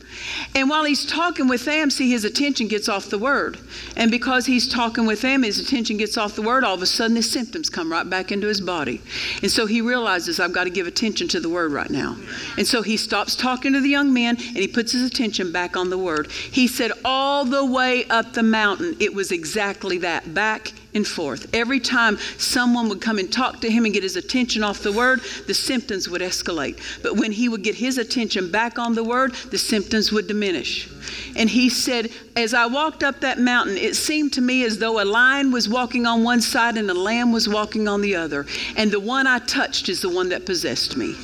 And 0.55 0.70
while 0.70 0.85
he's 0.85 1.05
talking 1.05 1.49
with 1.49 1.64
them, 1.64 1.90
see, 1.90 2.11
his 2.11 2.25
attention 2.25 2.68
gets 2.68 2.88
off 2.88 3.07
the 3.07 3.18
word. 3.18 3.59
And 3.97 4.11
because 4.11 4.47
he's 4.47 4.68
talking 4.68 5.07
with 5.07 5.23
them, 5.23 5.42
his 5.42 5.59
attention 5.59 5.97
gets 5.97 6.16
off 6.16 6.37
the 6.37 6.42
word, 6.42 6.64
all 6.64 6.75
of 6.75 6.83
a 6.83 6.87
sudden 6.87 7.16
his 7.16 7.31
symptoms 7.31 7.68
come 7.70 7.90
right 7.90 8.09
back 8.09 8.33
into 8.33 8.47
his 8.47 8.61
body. 8.61 9.03
And 9.42 9.51
so 9.51 9.66
he 9.66 9.81
realizes, 9.81 10.40
I've 10.40 10.53
got 10.53 10.64
to 10.64 10.70
give 10.70 10.87
attention 10.87 11.29
to 11.29 11.40
the 11.40 11.49
word 11.49 11.73
right 11.73 11.90
now. 11.90 12.16
And 12.57 12.66
so 12.66 12.83
he 12.83 12.97
stops 12.97 13.37
talking 13.37 13.73
to 13.73 13.81
the 13.81 13.88
young 13.88 14.12
man 14.12 14.37
and 14.37 14.57
he 14.57 14.68
puts 14.68 14.92
his 14.92 15.03
attention 15.03 15.53
back 15.53 15.77
on 15.77 15.90
the 15.90 15.99
word. 15.99 16.31
He 16.31 16.66
said, 16.66 16.92
All 17.05 17.44
the 17.44 17.64
way 17.64 18.05
up 18.07 18.33
the 18.33 18.42
mountain, 18.42 18.97
it 19.01 19.14
was 19.14 19.33
exactly 19.33 19.99
that 19.99 20.35
back 20.35 20.73
and 20.94 21.07
forth. 21.07 21.52
Every 21.54 21.80
time 21.80 22.18
someone 22.38 22.88
would 22.88 23.00
come 23.00 23.18
and 23.18 23.33
talk 23.33 23.61
to 23.61 23.70
him 23.70 23.85
and 23.85 23.92
get 23.92 24.02
his 24.02 24.16
attention 24.16 24.62
off 24.62 24.80
the 24.80 24.92
word, 24.92 25.20
the 25.46 25.54
symptoms 25.54 26.09
would 26.09 26.20
escalate. 26.20 26.80
But 27.02 27.16
when 27.16 27.33
he 27.33 27.48
would 27.48 27.62
get 27.62 27.74
his 27.74 27.98
attention 27.98 28.50
back 28.50 28.78
on 28.78 28.94
the 28.94 29.04
word, 29.04 29.35
the 29.50 29.59
symptoms 29.59 30.12
would 30.12 30.26
diminish. 30.26 30.88
And 31.37 31.50
he 31.50 31.68
said, 31.68 32.11
As 32.37 32.54
I 32.54 32.66
walked 32.66 33.02
up 33.02 33.20
that 33.20 33.38
mountain, 33.38 33.76
it 33.76 33.96
seemed 33.96 34.33
to 34.35 34.40
me 34.40 34.64
as 34.64 34.78
though 34.78 35.02
a 35.02 35.04
lion 35.04 35.50
was 35.50 35.68
walking 35.68 36.07
on 36.07 36.22
one 36.22 36.40
side 36.40 36.76
and 36.76 36.90
a 36.90 36.94
lamb 36.94 37.33
was 37.33 37.48
walking 37.48 37.88
on 37.88 38.00
the 38.00 38.16
other. 38.16 38.46
And 38.76 38.90
the 38.90 39.00
one 39.00 39.26
I 39.26 39.38
touched 39.40 39.88
is 39.88 40.00
the 40.00 40.09
one 40.09 40.28
that 40.30 40.46
possessed 40.46 40.96
me. 40.96 41.14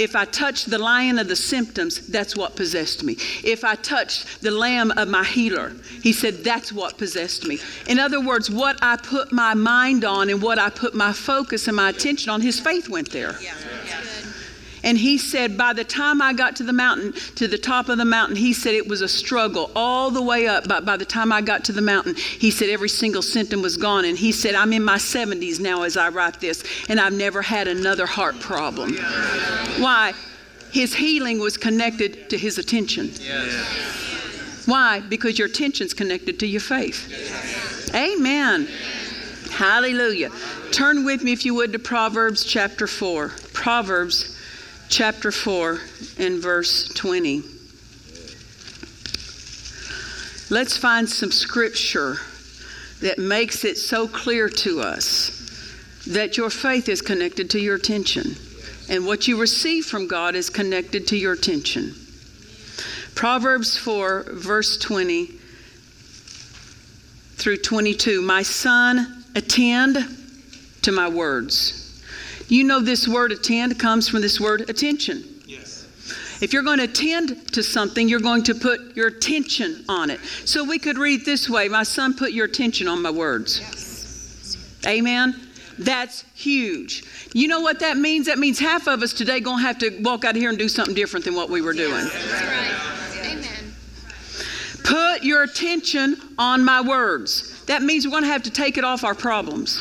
If 0.00 0.16
I 0.16 0.24
touched 0.24 0.70
the 0.70 0.78
lion 0.78 1.18
of 1.18 1.28
the 1.28 1.36
symptoms, 1.36 2.06
that's 2.06 2.34
what 2.34 2.56
possessed 2.56 3.04
me. 3.04 3.18
If 3.44 3.64
I 3.64 3.74
touched 3.74 4.40
the 4.40 4.50
lamb 4.50 4.92
of 4.92 5.08
my 5.08 5.24
healer, 5.24 5.74
he 6.02 6.14
said, 6.14 6.42
that's 6.42 6.72
what 6.72 6.96
possessed 6.96 7.46
me. 7.46 7.58
In 7.86 7.98
other 7.98 8.18
words, 8.18 8.50
what 8.50 8.78
I 8.80 8.96
put 8.96 9.30
my 9.30 9.52
mind 9.52 10.06
on 10.06 10.30
and 10.30 10.40
what 10.40 10.58
I 10.58 10.70
put 10.70 10.94
my 10.94 11.12
focus 11.12 11.68
and 11.68 11.76
my 11.76 11.90
attention 11.90 12.30
on, 12.30 12.40
his 12.40 12.58
faith 12.58 12.88
went 12.88 13.10
there. 13.10 13.36
Yeah. 13.42 13.99
And 14.82 14.96
he 14.96 15.18
said, 15.18 15.56
by 15.56 15.72
the 15.72 15.84
time 15.84 16.22
I 16.22 16.32
got 16.32 16.56
to 16.56 16.62
the 16.62 16.72
mountain, 16.72 17.12
to 17.36 17.46
the 17.46 17.58
top 17.58 17.88
of 17.88 17.98
the 17.98 18.04
mountain, 18.04 18.36
he 18.36 18.52
said 18.52 18.74
it 18.74 18.88
was 18.88 19.00
a 19.00 19.08
struggle 19.08 19.70
all 19.74 20.10
the 20.10 20.22
way 20.22 20.46
up. 20.46 20.66
But 20.68 20.84
by 20.84 20.96
the 20.96 21.04
time 21.04 21.32
I 21.32 21.40
got 21.40 21.64
to 21.64 21.72
the 21.72 21.82
mountain, 21.82 22.14
he 22.14 22.50
said 22.50 22.70
every 22.70 22.88
single 22.88 23.22
symptom 23.22 23.62
was 23.62 23.76
gone. 23.76 24.04
And 24.04 24.16
he 24.16 24.32
said, 24.32 24.54
I'm 24.54 24.72
in 24.72 24.82
my 24.82 24.96
70s 24.96 25.60
now 25.60 25.82
as 25.82 25.96
I 25.96 26.08
write 26.08 26.40
this, 26.40 26.64
and 26.88 27.00
I've 27.00 27.12
never 27.12 27.42
had 27.42 27.68
another 27.68 28.06
heart 28.06 28.40
problem. 28.40 28.96
Why? 29.78 30.12
His 30.72 30.94
healing 30.94 31.40
was 31.40 31.56
connected 31.56 32.30
to 32.30 32.38
his 32.38 32.56
attention. 32.58 33.10
Why? 34.66 35.00
Because 35.00 35.38
your 35.38 35.48
attention's 35.48 35.94
connected 35.94 36.38
to 36.40 36.46
your 36.46 36.60
faith. 36.60 37.90
Amen. 37.94 38.68
Hallelujah. 39.50 40.30
Turn 40.70 41.04
with 41.04 41.24
me, 41.24 41.32
if 41.32 41.44
you 41.44 41.54
would, 41.54 41.72
to 41.72 41.78
Proverbs 41.78 42.44
chapter 42.44 42.86
4. 42.86 43.32
Proverbs 43.52 44.39
chapter 44.90 45.30
4 45.30 45.78
and 46.18 46.42
verse 46.42 46.88
20. 46.88 47.42
Let's 50.50 50.76
find 50.76 51.08
some 51.08 51.30
scripture 51.30 52.16
that 53.00 53.18
makes 53.18 53.64
it 53.64 53.78
so 53.78 54.08
clear 54.08 54.48
to 54.48 54.80
us 54.80 55.36
that 56.08 56.36
your 56.36 56.50
faith 56.50 56.88
is 56.88 57.00
connected 57.00 57.50
to 57.50 57.60
your 57.60 57.76
attention 57.76 58.34
and 58.88 59.06
what 59.06 59.28
you 59.28 59.40
receive 59.40 59.86
from 59.86 60.08
God 60.08 60.34
is 60.34 60.50
connected 60.50 61.06
to 61.08 61.16
your 61.16 61.34
attention. 61.34 61.94
Proverbs 63.14 63.76
4, 63.76 64.24
verse 64.32 64.76
20 64.76 65.26
through 67.36 67.58
22. 67.58 68.22
My 68.22 68.42
son, 68.42 69.24
attend 69.36 69.98
to 70.82 70.90
my 70.90 71.08
words 71.08 71.79
you 72.50 72.64
know, 72.64 72.80
this 72.80 73.06
word 73.06 73.32
attend 73.32 73.78
comes 73.78 74.08
from 74.08 74.20
this 74.20 74.40
word 74.40 74.68
attention. 74.68 75.24
Yes. 75.46 75.86
If 76.42 76.52
you're 76.52 76.62
going 76.62 76.78
to 76.78 76.84
attend 76.84 77.52
to 77.52 77.62
something, 77.62 78.08
you're 78.08 78.20
going 78.20 78.42
to 78.44 78.54
put 78.54 78.96
your 78.96 79.08
attention 79.08 79.84
on 79.88 80.10
it. 80.10 80.20
So 80.44 80.64
we 80.64 80.78
could 80.78 80.98
read 80.98 81.24
this 81.24 81.48
way 81.48 81.68
My 81.68 81.84
son, 81.84 82.14
put 82.14 82.32
your 82.32 82.46
attention 82.46 82.88
on 82.88 83.02
my 83.02 83.10
words. 83.10 83.60
Yes. 83.60 84.56
Amen. 84.86 85.34
That's 85.78 86.24
huge. 86.34 87.04
You 87.32 87.48
know 87.48 87.60
what 87.60 87.80
that 87.80 87.96
means? 87.96 88.26
That 88.26 88.38
means 88.38 88.58
half 88.58 88.86
of 88.86 89.02
us 89.02 89.12
today 89.12 89.40
going 89.40 89.58
to 89.58 89.62
have 89.62 89.78
to 89.78 89.98
walk 90.02 90.24
out 90.24 90.34
of 90.34 90.40
here 90.40 90.50
and 90.50 90.58
do 90.58 90.68
something 90.68 90.94
different 90.94 91.24
than 91.24 91.34
what 91.34 91.48
we 91.48 91.62
were 91.62 91.72
doing. 91.72 92.04
That's 92.04 92.42
right. 92.42 93.26
Amen. 93.26 93.74
Put 94.84 95.22
your 95.22 95.44
attention 95.44 96.16
on 96.36 96.64
my 96.64 96.80
words. 96.80 97.59
That 97.70 97.82
means 97.82 98.04
we're 98.04 98.10
going 98.10 98.24
to 98.24 98.28
have 98.30 98.42
to 98.42 98.50
take 98.50 98.78
it 98.78 98.84
off 98.84 99.04
our 99.04 99.14
problems. 99.14 99.80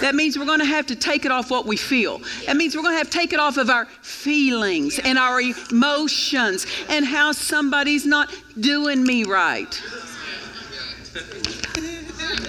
That 0.00 0.16
means 0.16 0.36
we're 0.36 0.44
going 0.44 0.58
to 0.58 0.64
have 0.64 0.86
to 0.86 0.96
take 0.96 1.24
it 1.24 1.30
off 1.30 1.52
what 1.52 1.64
we 1.64 1.76
feel. 1.76 2.20
That 2.46 2.56
means 2.56 2.74
we're 2.74 2.82
going 2.82 2.94
to 2.94 2.98
have 2.98 3.10
to 3.10 3.16
take 3.16 3.32
it 3.32 3.38
off 3.38 3.58
of 3.58 3.70
our 3.70 3.84
feelings 4.02 4.98
and 4.98 5.16
our 5.16 5.40
emotions 5.40 6.66
and 6.88 7.06
how 7.06 7.30
somebody's 7.30 8.06
not 8.06 8.34
doing 8.58 9.04
me 9.04 9.22
right. 9.22 9.80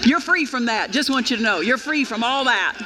You're 0.03 0.21
free 0.21 0.47
from 0.47 0.65
that. 0.65 0.89
Just 0.89 1.11
want 1.11 1.29
you 1.29 1.37
to 1.37 1.43
know. 1.43 1.59
You're 1.59 1.77
free 1.77 2.03
from 2.03 2.23
all 2.23 2.45
that. 2.45 2.79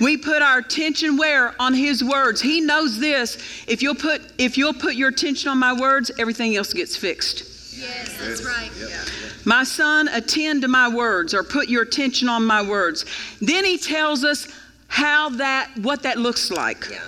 We 0.00 0.16
put 0.16 0.42
our 0.42 0.58
attention 0.58 1.16
where? 1.16 1.60
On 1.60 1.74
his 1.74 2.04
words. 2.04 2.40
He 2.40 2.60
knows 2.60 3.00
this. 3.00 3.36
If 3.66 3.82
you'll 3.82 3.96
put 3.96 4.22
if 4.38 4.56
you'll 4.56 4.74
put 4.74 4.94
your 4.94 5.08
attention 5.08 5.50
on 5.50 5.58
my 5.58 5.72
words, 5.72 6.12
everything 6.20 6.54
else 6.54 6.72
gets 6.72 6.96
fixed. 6.96 7.76
Yes, 7.76 8.16
that's 8.20 8.44
right. 8.44 8.70
Yeah. 8.78 9.04
My 9.48 9.64
son, 9.64 10.08
attend 10.08 10.60
to 10.60 10.68
my 10.68 10.90
words 10.90 11.32
or 11.32 11.42
put 11.42 11.70
your 11.70 11.80
attention 11.80 12.28
on 12.28 12.44
my 12.44 12.60
words. 12.60 13.06
Then 13.40 13.64
he 13.64 13.78
tells 13.78 14.22
us 14.22 14.46
how 14.88 15.30
that 15.30 15.70
what 15.78 16.02
that 16.02 16.18
looks 16.18 16.50
like. 16.50 16.86
Yeah. 16.90 16.98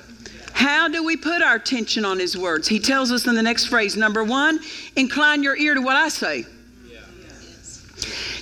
How 0.55 0.89
do 0.89 1.05
we 1.05 1.19
put 1.19 1.43
our 1.43 1.57
attention 1.57 2.07
on 2.07 2.19
his 2.19 2.39
words? 2.39 2.67
He 2.67 2.81
tells 2.81 3.13
us 3.13 3.27
in 3.27 3.35
the 3.35 3.43
next 3.43 3.67
phrase 3.67 3.95
number 3.95 4.25
1, 4.25 4.59
incline 4.97 5.43
your 5.43 5.55
ear 5.55 5.75
to 5.75 5.83
what 5.83 5.97
I 5.97 6.09
say. 6.09 6.47
Yeah. 6.91 7.01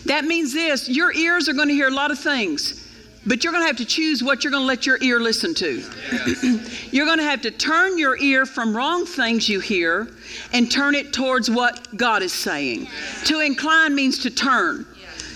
That 0.05 0.25
means 0.27 0.55
this, 0.55 0.89
your 0.89 1.13
ears 1.13 1.49
are 1.49 1.55
going 1.55 1.67
to 1.67 1.75
hear 1.75 1.89
a 1.89 1.95
lot 1.95 2.13
of 2.13 2.21
things. 2.21 2.88
But 3.29 3.45
you're 3.45 3.53
going 3.53 3.63
to 3.63 3.67
have 3.67 3.77
to 3.77 3.85
choose 3.85 4.25
what 4.25 4.43
you're 4.43 4.51
going 4.51 4.63
to 4.63 4.67
let 4.67 4.87
your 4.87 4.97
ear 5.03 5.21
listen 5.21 5.55
to. 5.55 5.85
you're 6.91 7.05
going 7.05 7.19
to 7.19 7.25
have 7.25 7.43
to 7.43 7.51
turn 7.51 7.99
your 7.99 8.17
ear 8.17 8.47
from 8.47 8.75
wrong 8.75 9.05
things 9.05 9.51
you 9.51 9.61
hear 9.61 10.09
and 10.55 10.73
turn 10.73 10.95
it 10.95 11.13
towards 11.13 11.51
what 11.51 11.95
God 11.95 12.23
is 12.23 12.33
saying. 12.33 12.89
To 13.27 13.41
incline 13.41 13.95
means 13.95 14.19
to 14.21 14.31
turn. 14.31 14.87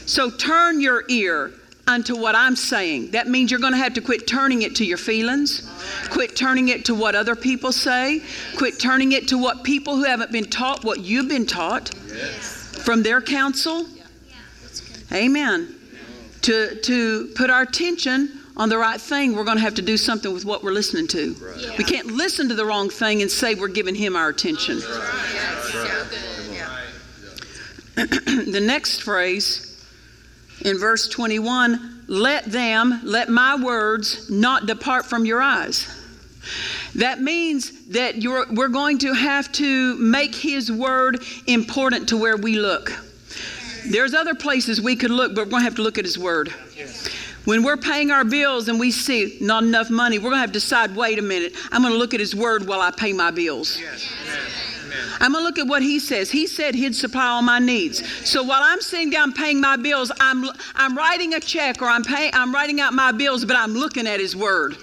So 0.06 0.30
turn 0.30 0.80
your 0.80 1.04
ear 1.08 1.52
unto 1.86 2.16
what 2.16 2.34
I'm 2.34 2.56
saying. 2.56 3.10
That 3.10 3.28
means 3.28 3.50
you're 3.50 3.60
going 3.60 3.74
to 3.74 3.78
have 3.78 3.92
to 3.94 4.00
quit 4.00 4.26
turning 4.26 4.62
it 4.62 4.74
to 4.76 4.86
your 4.86 4.96
feelings, 4.96 5.70
quit 6.08 6.34
turning 6.34 6.68
it 6.68 6.86
to 6.86 6.94
what 6.94 7.14
other 7.14 7.36
people 7.36 7.72
say, 7.72 8.22
quit 8.56 8.80
turning 8.80 9.12
it 9.12 9.28
to 9.28 9.36
what 9.36 9.64
people 9.64 9.96
who 9.96 10.04
haven't 10.04 10.32
been 10.32 10.48
taught 10.48 10.82
what 10.82 11.00
you've 11.00 11.28
been 11.28 11.46
taught 11.46 11.92
from 11.92 13.02
their 13.02 13.20
counsel. 13.20 13.86
Amen 15.12 15.81
to, 16.42 16.76
to 16.82 17.26
put 17.34 17.50
our 17.50 17.62
attention 17.62 18.40
on 18.56 18.68
the 18.68 18.76
right 18.76 19.00
thing, 19.00 19.34
we're 19.34 19.44
going 19.44 19.56
to 19.56 19.62
have 19.62 19.74
to 19.74 19.82
do 19.82 19.96
something 19.96 20.32
with 20.32 20.44
what 20.44 20.62
we're 20.62 20.72
listening 20.72 21.06
to. 21.08 21.34
Right. 21.34 21.56
Yeah. 21.58 21.76
We 21.78 21.84
can't 21.84 22.08
listen 22.08 22.48
to 22.50 22.54
the 22.54 22.64
wrong 22.64 22.90
thing 22.90 23.22
and 23.22 23.30
say 23.30 23.54
we're 23.54 23.68
giving 23.68 23.94
him 23.94 24.14
our 24.14 24.28
attention. 24.28 24.80
Right. 24.80 25.32
the 27.96 28.62
next 28.62 29.02
phrase 29.02 29.68
in 30.64 30.78
verse 30.78 31.08
21 31.08 32.04
let 32.08 32.44
them, 32.44 33.00
let 33.04 33.28
my 33.28 33.56
words 33.56 34.28
not 34.28 34.66
depart 34.66 35.06
from 35.06 35.24
your 35.24 35.40
eyes. 35.40 35.86
That 36.96 37.20
means 37.20 37.86
that 37.88 38.16
we're 38.50 38.68
going 38.68 38.98
to 38.98 39.14
have 39.14 39.50
to 39.52 39.96
make 39.96 40.34
his 40.34 40.70
word 40.70 41.22
important 41.46 42.10
to 42.10 42.18
where 42.18 42.36
we 42.36 42.56
look. 42.56 42.92
There's 43.86 44.14
other 44.14 44.34
places 44.34 44.80
we 44.80 44.96
could 44.96 45.10
look, 45.10 45.34
but 45.34 45.46
we're 45.46 45.50
going 45.50 45.60
to 45.60 45.64
have 45.64 45.76
to 45.76 45.82
look 45.82 45.98
at 45.98 46.04
His 46.04 46.18
Word. 46.18 46.52
When 47.44 47.64
we're 47.64 47.76
paying 47.76 48.10
our 48.10 48.24
bills 48.24 48.68
and 48.68 48.78
we 48.78 48.92
see 48.92 49.38
not 49.40 49.64
enough 49.64 49.90
money, 49.90 50.18
we're 50.18 50.30
going 50.30 50.36
to 50.36 50.40
have 50.40 50.50
to 50.50 50.54
decide 50.54 50.94
wait 50.94 51.18
a 51.18 51.22
minute, 51.22 51.54
I'm 51.72 51.82
going 51.82 51.92
to 51.92 51.98
look 51.98 52.14
at 52.14 52.20
His 52.20 52.34
Word 52.34 52.66
while 52.66 52.80
I 52.80 52.92
pay 52.92 53.12
my 53.12 53.30
bills. 53.30 53.80
I'm 55.20 55.32
going 55.32 55.42
to 55.42 55.46
look 55.46 55.58
at 55.58 55.66
what 55.66 55.82
he 55.82 55.98
says. 55.98 56.30
He 56.30 56.46
said 56.46 56.74
he'd 56.74 56.94
supply 56.94 57.26
all 57.26 57.42
my 57.42 57.58
needs. 57.58 58.06
So 58.28 58.42
while 58.42 58.60
I'm 58.62 58.80
sitting 58.80 59.10
down 59.10 59.32
paying 59.32 59.60
my 59.60 59.76
bills, 59.76 60.10
I'm, 60.20 60.44
I'm 60.74 60.96
writing 60.96 61.34
a 61.34 61.40
check 61.40 61.80
or 61.80 61.86
I'm, 61.86 62.02
paying, 62.02 62.32
I'm 62.34 62.52
writing 62.52 62.80
out 62.80 62.92
my 62.92 63.12
bills, 63.12 63.44
but 63.44 63.56
I'm 63.56 63.72
looking 63.72 64.06
at 64.06 64.20
his 64.20 64.34
word. 64.34 64.76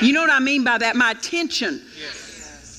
You 0.00 0.12
know 0.12 0.20
what 0.20 0.30
I 0.30 0.40
mean 0.40 0.64
by 0.64 0.78
that? 0.78 0.96
My 0.96 1.12
attention 1.12 1.80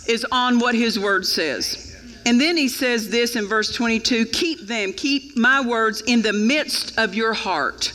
is 0.08 0.26
on 0.32 0.60
what 0.60 0.76
his 0.76 1.00
word 1.00 1.26
says. 1.26 1.93
And 2.26 2.40
then 2.40 2.56
he 2.56 2.68
says 2.68 3.10
this 3.10 3.36
in 3.36 3.48
verse 3.48 3.74
22 3.74 4.26
Keep 4.28 4.68
them, 4.68 4.94
keep 4.94 5.36
my 5.36 5.62
words 5.62 6.02
in 6.02 6.22
the 6.22 6.34
midst 6.34 6.98
of 6.98 7.16
your 7.16 7.34
heart. 7.34 7.94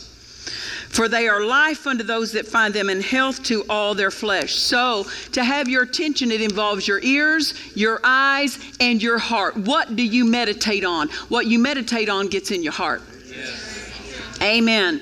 For 0.89 1.07
they 1.07 1.27
are 1.27 1.45
life 1.45 1.85
unto 1.85 2.03
those 2.03 2.31
that 2.31 2.47
find 2.47 2.73
them 2.73 2.89
and 2.89 3.03
health 3.03 3.43
to 3.43 3.63
all 3.69 3.93
their 3.93 4.09
flesh. 4.09 4.55
So, 4.55 5.05
to 5.33 5.43
have 5.43 5.69
your 5.69 5.83
attention, 5.83 6.31
it 6.31 6.41
involves 6.41 6.87
your 6.87 6.99
ears, 7.01 7.53
your 7.75 7.99
eyes, 8.03 8.57
and 8.79 9.01
your 9.01 9.19
heart. 9.19 9.55
What 9.55 9.95
do 9.95 10.03
you 10.03 10.25
meditate 10.25 10.83
on? 10.83 11.09
What 11.29 11.45
you 11.45 11.59
meditate 11.59 12.09
on 12.09 12.27
gets 12.27 12.49
in 12.49 12.63
your 12.63 12.73
heart. 12.73 13.03
Amen. 14.41 15.01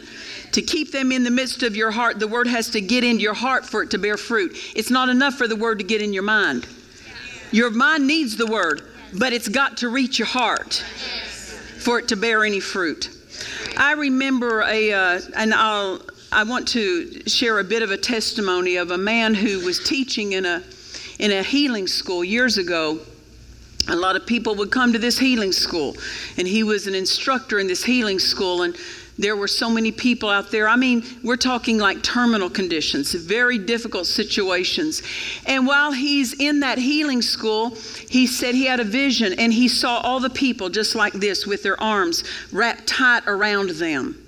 To 0.52 0.62
keep 0.62 0.92
them 0.92 1.12
in 1.12 1.24
the 1.24 1.32
midst 1.32 1.64
of 1.64 1.76
your 1.76 1.92
heart, 1.92 2.20
the 2.20 2.28
word 2.28 2.48
has 2.48 2.70
to 2.72 2.82
get 2.82 3.04
into 3.04 3.22
your 3.22 3.34
heart 3.34 3.66
for 3.66 3.82
it 3.84 3.92
to 3.92 3.98
bear 3.98 4.18
fruit. 4.18 4.58
It's 4.76 4.90
not 4.90 5.08
enough 5.08 5.36
for 5.36 5.48
the 5.48 5.56
word 5.56 5.80
to 5.80 5.86
get 5.86 6.02
in 6.02 6.14
your 6.14 6.24
mind. 6.24 6.68
Your 7.52 7.70
mind 7.70 8.08
needs 8.08 8.36
the 8.36 8.48
word, 8.48 8.82
but 9.14 9.34
it's 9.34 9.48
got 9.48 9.78
to 9.78 9.90
reach 9.90 10.20
your 10.20 10.28
heart 10.28 10.84
for 11.80 12.00
it 12.00 12.08
to 12.10 12.16
bear 12.16 12.44
any 12.44 12.60
fruit. 12.60 13.10
I 13.78 13.94
remember 13.94 14.62
a, 14.62 14.92
uh, 14.92 15.22
and 15.36 15.54
I'll, 15.54 16.02
I 16.32 16.44
want 16.44 16.68
to 16.70 17.28
share 17.30 17.60
a 17.60 17.64
bit 17.64 17.84
of 17.84 17.92
a 17.92 17.98
testimony 17.98 18.78
of 18.78 18.92
a 18.92 18.98
man 18.98 19.34
who 19.34 19.64
was 19.66 19.84
teaching 19.84 20.34
in 20.34 20.46
a, 20.46 20.64
in 21.20 21.32
a 21.32 21.44
healing 21.44 21.88
school 21.88 22.24
years 22.24 22.58
ago. 22.58 23.00
a 23.88 23.96
lot 23.96 24.16
of 24.16 24.26
people 24.26 24.56
would 24.56 24.72
come 24.72 24.92
to 24.94 25.00
this 25.00 25.18
healing 25.18 25.52
school, 25.52 25.96
and 26.38 26.48
he 26.48 26.64
was 26.64 26.88
an 26.88 26.96
instructor 26.96 27.60
in 27.60 27.68
this 27.68 27.84
healing 27.84 28.20
school, 28.20 28.64
and 28.64 28.76
there 29.18 29.36
were 29.36 29.48
so 29.48 29.70
many 29.70 29.92
people 29.92 30.30
out 30.30 30.52
there. 30.52 30.68
I 30.68 30.76
mean, 30.76 31.04
we're 31.24 31.38
talking 31.38 31.80
like 31.80 32.04
terminal 32.04 32.50
conditions, 32.50 33.14
very 33.14 33.58
difficult 33.58 34.06
situations. 34.06 35.02
And 35.46 35.66
while 35.66 35.92
he's 35.92 36.34
in 36.40 36.60
that 36.60 36.78
healing 36.78 37.22
school, 37.22 37.76
he 38.10 38.28
said 38.28 38.54
he 38.54 38.66
had 38.66 38.80
a 38.80 38.84
vision 38.84 39.34
and 39.34 39.52
he 39.52 39.68
saw 39.68 40.00
all 40.02 40.20
the 40.20 40.30
people 40.30 40.70
just 40.70 40.96
like 40.96 41.14
this 41.14 41.48
with 41.48 41.64
their 41.64 41.82
arms 41.82 42.24
wrapped 42.52 42.88
tight 42.88 43.24
around 43.28 43.72
them. 43.72 44.24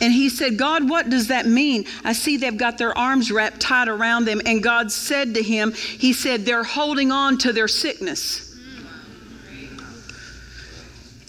And 0.00 0.12
he 0.12 0.28
said, 0.28 0.58
God, 0.58 0.88
what 0.88 1.10
does 1.10 1.28
that 1.28 1.46
mean? 1.46 1.84
I 2.04 2.12
see 2.12 2.36
they've 2.36 2.56
got 2.56 2.78
their 2.78 2.96
arms 2.96 3.32
wrapped 3.32 3.60
tight 3.60 3.88
around 3.88 4.26
them. 4.26 4.40
And 4.46 4.62
God 4.62 4.92
said 4.92 5.34
to 5.34 5.42
him, 5.42 5.72
He 5.72 6.12
said, 6.12 6.46
they're 6.46 6.62
holding 6.62 7.10
on 7.10 7.38
to 7.38 7.52
their 7.52 7.66
sickness. 7.66 8.47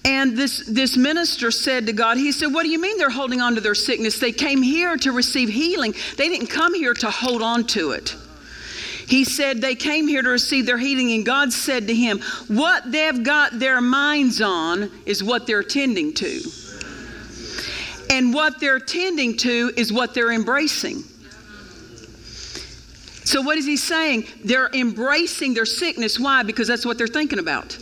And 0.06 0.38
this, 0.38 0.66
this 0.66 0.96
minister 0.96 1.52
said 1.52 1.88
to 1.88 1.94
God, 1.94 2.18
he 2.18 2.32
said, 2.32 2.54
What 2.54 2.64
do 2.64 2.70
you 2.70 2.80
mean 2.80 2.98
they're 2.98 3.10
holding 3.10 3.42
on 3.42 3.56
to 3.56 3.62
their 3.62 3.76
sickness? 3.76 4.20
They 4.20 4.32
came 4.32 4.62
here 4.62 4.96
to 4.98 5.12
receive 5.12 5.50
healing. 5.50 5.94
They 6.16 6.30
didn't 6.30 6.48
come 6.48 6.74
here 6.74 6.94
to 6.94 7.10
hold 7.10 7.42
on 7.42 7.66
to 7.68 7.92
it. 7.92 8.16
He 9.08 9.24
said 9.24 9.60
they 9.60 9.76
came 9.76 10.08
here 10.08 10.22
to 10.22 10.30
receive 10.30 10.68
their 10.68 10.78
healing, 10.78 11.12
and 11.14 11.26
God 11.26 11.52
said 11.52 11.88
to 11.88 11.96
him, 11.96 12.20
What 12.48 12.92
they've 12.92 13.24
got 13.24 13.58
their 13.60 13.82
minds 13.82 14.40
on 14.40 14.92
is 15.06 15.24
what 15.24 15.48
they're 15.48 15.64
tending 15.64 16.14
to. 16.14 16.42
And 18.12 18.34
what 18.34 18.60
they're 18.60 18.80
tending 18.80 19.38
to 19.38 19.72
is 19.76 19.92
what 19.92 20.14
they're 20.14 20.32
embracing. 20.32 21.04
So, 23.26 23.42
what 23.42 23.58
is 23.58 23.66
he 23.66 23.78
saying? 23.78 24.26
They're 24.44 24.70
embracing 24.74 25.54
their 25.54 25.66
sickness. 25.66 26.20
Why? 26.20 26.44
Because 26.44 26.68
that's 26.68 26.86
what 26.86 26.98
they're 26.98 27.08
thinking 27.08 27.40
about. 27.40 27.78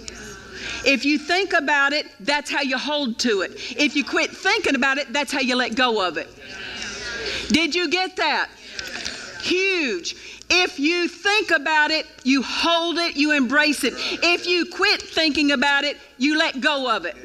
If 0.87 1.03
you 1.03 1.19
think 1.19 1.51
about 1.51 1.91
it, 1.91 2.05
that's 2.21 2.49
how 2.49 2.61
you 2.61 2.77
hold 2.77 3.19
to 3.19 3.41
it. 3.41 3.51
If 3.77 3.93
you 3.97 4.05
quit 4.05 4.31
thinking 4.31 4.73
about 4.73 4.97
it, 4.97 5.11
that's 5.11 5.33
how 5.33 5.41
you 5.41 5.57
let 5.57 5.75
go 5.75 6.07
of 6.07 6.15
it. 6.15 6.29
Did 7.49 7.75
you 7.75 7.89
get 7.89 8.15
that? 8.15 8.49
Huge. 9.41 10.15
If 10.49 10.79
you 10.79 11.09
think 11.09 11.51
about 11.51 11.91
it, 11.91 12.05
you 12.23 12.41
hold 12.41 12.99
it, 12.99 13.17
you 13.17 13.33
embrace 13.33 13.83
it. 13.83 13.95
If 13.97 14.47
you 14.47 14.65
quit 14.65 15.01
thinking 15.01 15.51
about 15.51 15.83
it, 15.83 15.97
you 16.17 16.37
let 16.37 16.61
go 16.61 16.89
of 16.89 17.03
it. 17.03 17.17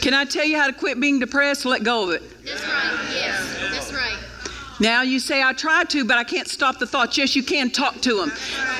Can 0.00 0.14
I 0.14 0.24
tell 0.24 0.46
you 0.46 0.56
how 0.56 0.66
to 0.66 0.72
quit 0.72 0.98
being 0.98 1.18
depressed? 1.18 1.66
Let 1.66 1.82
go 1.82 2.04
of 2.04 2.10
it. 2.10 2.22
That's 2.42 2.62
right. 2.62 3.08
Yes. 3.12 3.55
Now 4.78 5.02
you 5.02 5.18
say, 5.18 5.42
I 5.42 5.52
try 5.52 5.84
to, 5.84 6.04
but 6.04 6.18
I 6.18 6.24
can't 6.24 6.48
stop 6.48 6.78
the 6.78 6.86
thoughts. 6.86 7.16
Yes, 7.16 7.34
you 7.34 7.42
can 7.42 7.70
talk 7.70 8.00
to 8.02 8.20
them. 8.20 8.30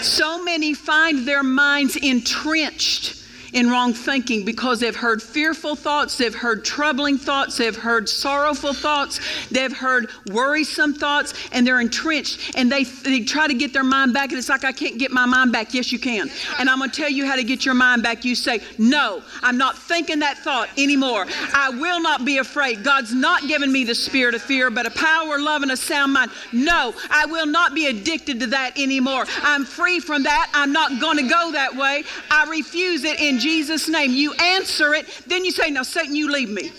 So 0.02 0.42
many 0.42 0.74
find 0.74 1.26
their 1.26 1.42
minds 1.42 1.96
entrenched 1.96 3.15
in 3.52 3.70
wrong 3.70 3.92
thinking 3.92 4.44
because 4.44 4.80
they've 4.80 4.96
heard 4.96 5.22
fearful 5.22 5.76
thoughts, 5.76 6.18
they've 6.18 6.34
heard 6.34 6.64
troubling 6.64 7.18
thoughts, 7.18 7.56
they've 7.56 7.76
heard 7.76 8.08
sorrowful 8.08 8.72
thoughts, 8.72 9.20
they've 9.50 9.76
heard 9.76 10.10
worrisome 10.26 10.94
thoughts, 10.94 11.34
and 11.52 11.66
they're 11.66 11.80
entrenched 11.80 12.56
and 12.56 12.70
they, 12.70 12.84
they 12.84 13.20
try 13.20 13.46
to 13.46 13.54
get 13.54 13.72
their 13.72 13.84
mind 13.84 14.12
back. 14.12 14.30
And 14.30 14.38
it's 14.38 14.48
like, 14.48 14.64
I 14.64 14.72
can't 14.72 14.98
get 14.98 15.10
my 15.10 15.26
mind 15.26 15.52
back. 15.52 15.74
Yes, 15.74 15.92
you 15.92 15.98
can. 15.98 16.30
And 16.58 16.68
I'm 16.68 16.78
going 16.78 16.90
to 16.90 16.96
tell 16.96 17.10
you 17.10 17.26
how 17.26 17.36
to 17.36 17.44
get 17.44 17.64
your 17.64 17.74
mind 17.74 18.02
back. 18.02 18.24
You 18.24 18.34
say, 18.34 18.60
No, 18.78 19.22
I'm 19.42 19.58
not 19.58 19.76
thinking 19.76 20.20
that 20.20 20.38
thought 20.38 20.68
anymore. 20.78 21.26
I 21.54 21.70
will 21.70 22.00
not 22.00 22.24
be 22.24 22.38
afraid. 22.38 22.84
God's 22.84 23.14
not 23.14 23.46
given 23.46 23.70
me 23.70 23.84
the 23.84 23.94
spirit 23.94 24.34
of 24.34 24.42
fear, 24.42 24.70
but 24.70 24.86
a 24.86 24.90
power, 24.90 25.38
love, 25.38 25.62
and 25.62 25.72
a 25.72 25.76
sound 25.76 26.12
mind. 26.12 26.30
No, 26.52 26.94
I 27.10 27.26
will 27.26 27.46
not 27.46 27.74
be 27.74 27.86
addicted 27.86 28.40
to 28.40 28.46
that 28.48 28.78
anymore. 28.78 29.24
I'm 29.42 29.64
free 29.64 30.00
from 30.00 30.24
that. 30.24 30.50
I'm 30.54 30.72
not 30.72 31.00
going 31.00 31.18
to 31.18 31.28
go 31.28 31.52
that 31.52 31.74
way. 31.74 32.04
I 32.30 32.48
refuse 32.48 33.04
it 33.04 33.20
in 33.20 33.35
Jesus' 33.38 33.88
name. 33.88 34.12
You 34.12 34.32
answer 34.34 34.94
it, 34.94 35.06
then 35.26 35.44
you 35.44 35.50
say, 35.50 35.70
Now, 35.70 35.82
Satan, 35.82 36.14
you 36.14 36.30
leave 36.30 36.50
me. 36.50 36.70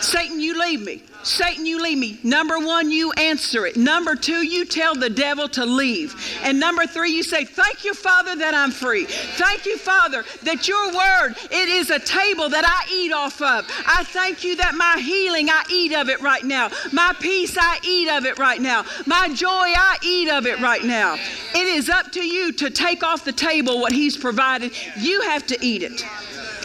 Satan, 0.00 0.40
you 0.40 0.58
leave 0.58 0.80
me. 0.80 1.02
Satan, 1.24 1.66
you 1.66 1.82
leave 1.82 1.98
me. 1.98 2.18
Number 2.22 2.58
one, 2.58 2.90
you 2.90 3.12
answer 3.12 3.66
it. 3.66 3.76
Number 3.76 4.14
two, 4.14 4.46
you 4.46 4.64
tell 4.64 4.94
the 4.94 5.10
devil 5.10 5.48
to 5.50 5.64
leave. 5.64 6.14
And 6.42 6.60
number 6.60 6.86
three, 6.86 7.10
you 7.10 7.22
say, 7.22 7.44
Thank 7.44 7.84
you, 7.84 7.94
Father, 7.94 8.36
that 8.36 8.54
I'm 8.54 8.70
free. 8.70 9.06
Thank 9.06 9.66
you, 9.66 9.78
Father, 9.78 10.24
that 10.42 10.68
your 10.68 10.86
word, 10.88 11.34
it 11.50 11.68
is 11.68 11.90
a 11.90 11.98
table 11.98 12.48
that 12.50 12.64
I 12.66 12.92
eat 12.92 13.12
off 13.12 13.40
of. 13.40 13.66
I 13.86 14.04
thank 14.04 14.44
you 14.44 14.56
that 14.56 14.74
my 14.74 15.00
healing, 15.00 15.48
I 15.48 15.64
eat 15.70 15.94
of 15.94 16.08
it 16.08 16.20
right 16.20 16.44
now. 16.44 16.70
My 16.92 17.14
peace, 17.20 17.56
I 17.58 17.78
eat 17.82 18.08
of 18.10 18.26
it 18.26 18.38
right 18.38 18.60
now. 18.60 18.84
My 19.06 19.28
joy, 19.34 19.48
I 19.48 19.96
eat 20.02 20.28
of 20.28 20.46
it 20.46 20.60
right 20.60 20.84
now. 20.84 21.14
It 21.54 21.66
is 21.66 21.88
up 21.88 22.12
to 22.12 22.20
you 22.20 22.52
to 22.52 22.70
take 22.70 23.02
off 23.02 23.24
the 23.24 23.32
table 23.32 23.80
what 23.80 23.92
He's 23.92 24.16
provided. 24.16 24.72
You 24.98 25.22
have 25.22 25.46
to 25.46 25.58
eat 25.64 25.82
it. 25.82 26.04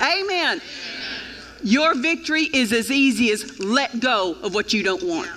Amen. 0.01 0.61
Your 1.63 1.95
victory 1.95 2.43
is 2.43 2.71
as 2.71 2.91
easy 2.91 3.31
as 3.31 3.59
let 3.59 3.99
go 3.99 4.35
of 4.41 4.53
what 4.53 4.73
you 4.73 4.83
don't 4.83 5.03
want. 5.03 5.29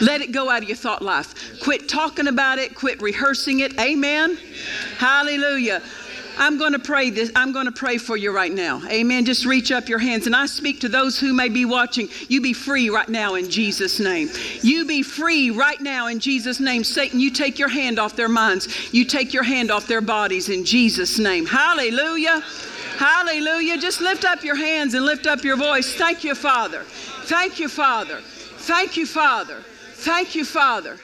Let 0.00 0.20
it 0.20 0.32
go 0.32 0.50
out 0.50 0.62
of 0.62 0.68
your 0.68 0.76
thought 0.76 1.02
life. 1.02 1.60
Quit 1.62 1.88
talking 1.88 2.26
about 2.26 2.58
it, 2.58 2.74
quit 2.74 3.00
rehearsing 3.00 3.60
it. 3.60 3.78
Amen. 3.80 4.36
Hallelujah. 4.98 5.82
I'm 6.36 6.58
going 6.58 6.72
to 6.72 6.78
pray 6.78 7.10
this. 7.10 7.30
I'm 7.36 7.52
going 7.52 7.66
to 7.66 7.72
pray 7.72 7.96
for 7.98 8.16
you 8.16 8.34
right 8.34 8.52
now. 8.52 8.82
Amen. 8.88 9.24
Just 9.24 9.44
reach 9.44 9.70
up 9.70 9.88
your 9.88 9.98
hands 10.00 10.26
and 10.26 10.34
I 10.34 10.46
speak 10.46 10.80
to 10.80 10.88
those 10.88 11.18
who 11.18 11.32
may 11.32 11.48
be 11.48 11.64
watching. 11.64 12.08
You 12.28 12.40
be 12.40 12.52
free 12.52 12.90
right 12.90 13.08
now 13.08 13.34
in 13.34 13.48
Jesus' 13.48 14.00
name. 14.00 14.28
You 14.62 14.84
be 14.84 15.02
free 15.02 15.50
right 15.50 15.80
now 15.80 16.08
in 16.08 16.18
Jesus' 16.18 16.60
name. 16.60 16.82
Satan, 16.82 17.20
you 17.20 17.30
take 17.30 17.58
your 17.58 17.68
hand 17.68 17.98
off 17.98 18.16
their 18.16 18.28
minds. 18.28 18.92
You 18.92 19.04
take 19.04 19.32
your 19.32 19.44
hand 19.44 19.70
off 19.70 19.86
their 19.86 20.00
bodies 20.00 20.48
in 20.48 20.64
Jesus' 20.64 21.18
name. 21.18 21.46
Hallelujah. 21.46 22.42
Hallelujah. 22.96 23.78
Just 23.78 24.00
lift 24.00 24.24
up 24.24 24.44
your 24.44 24.56
hands 24.56 24.94
and 24.94 25.04
lift 25.04 25.26
up 25.26 25.42
your 25.42 25.56
voice. 25.56 25.94
Thank 25.94 26.24
you, 26.24 26.34
Father. 26.34 26.82
Thank 26.82 27.58
you, 27.58 27.68
Father. 27.68 28.20
Thank 28.22 28.96
you, 28.96 29.06
Father. 29.06 29.62
Thank 29.94 30.34
you, 30.34 30.44
Father. 30.44 30.98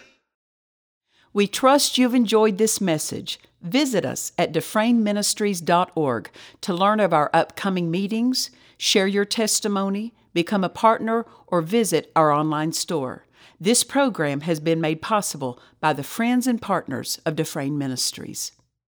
We 1.33 1.47
trust 1.47 1.99
you've 1.99 2.15
enjoyed 2.15 2.59
this 2.59 2.81
message. 2.81 3.39
Visit 3.63 4.05
us 4.05 4.33
at 4.39 4.53
dufresneministries.org 4.53 6.31
to 6.61 6.75
learn 6.75 7.01
of 7.01 7.13
our 7.13 7.31
upcoming 7.33 7.91
meetings, 7.91 8.51
share 8.79 9.07
your 9.07 9.25
testimony, 9.25 10.15
become 10.33 10.65
a 10.65 10.69
partner, 10.69 11.27
or 11.47 11.61
visit 11.61 12.11
our 12.17 12.33
online 12.33 12.73
store. 12.73 13.27
This 13.61 13.85
program 13.85 14.43
has 14.43 14.59
been 14.59 14.81
made 14.81 15.03
possible 15.03 15.61
by 15.81 15.93
the 15.93 16.03
friends 16.03 16.47
and 16.47 16.61
partners 16.63 17.21
of 17.27 17.37
Dufresne 17.37 17.77
Ministries. 17.77 18.53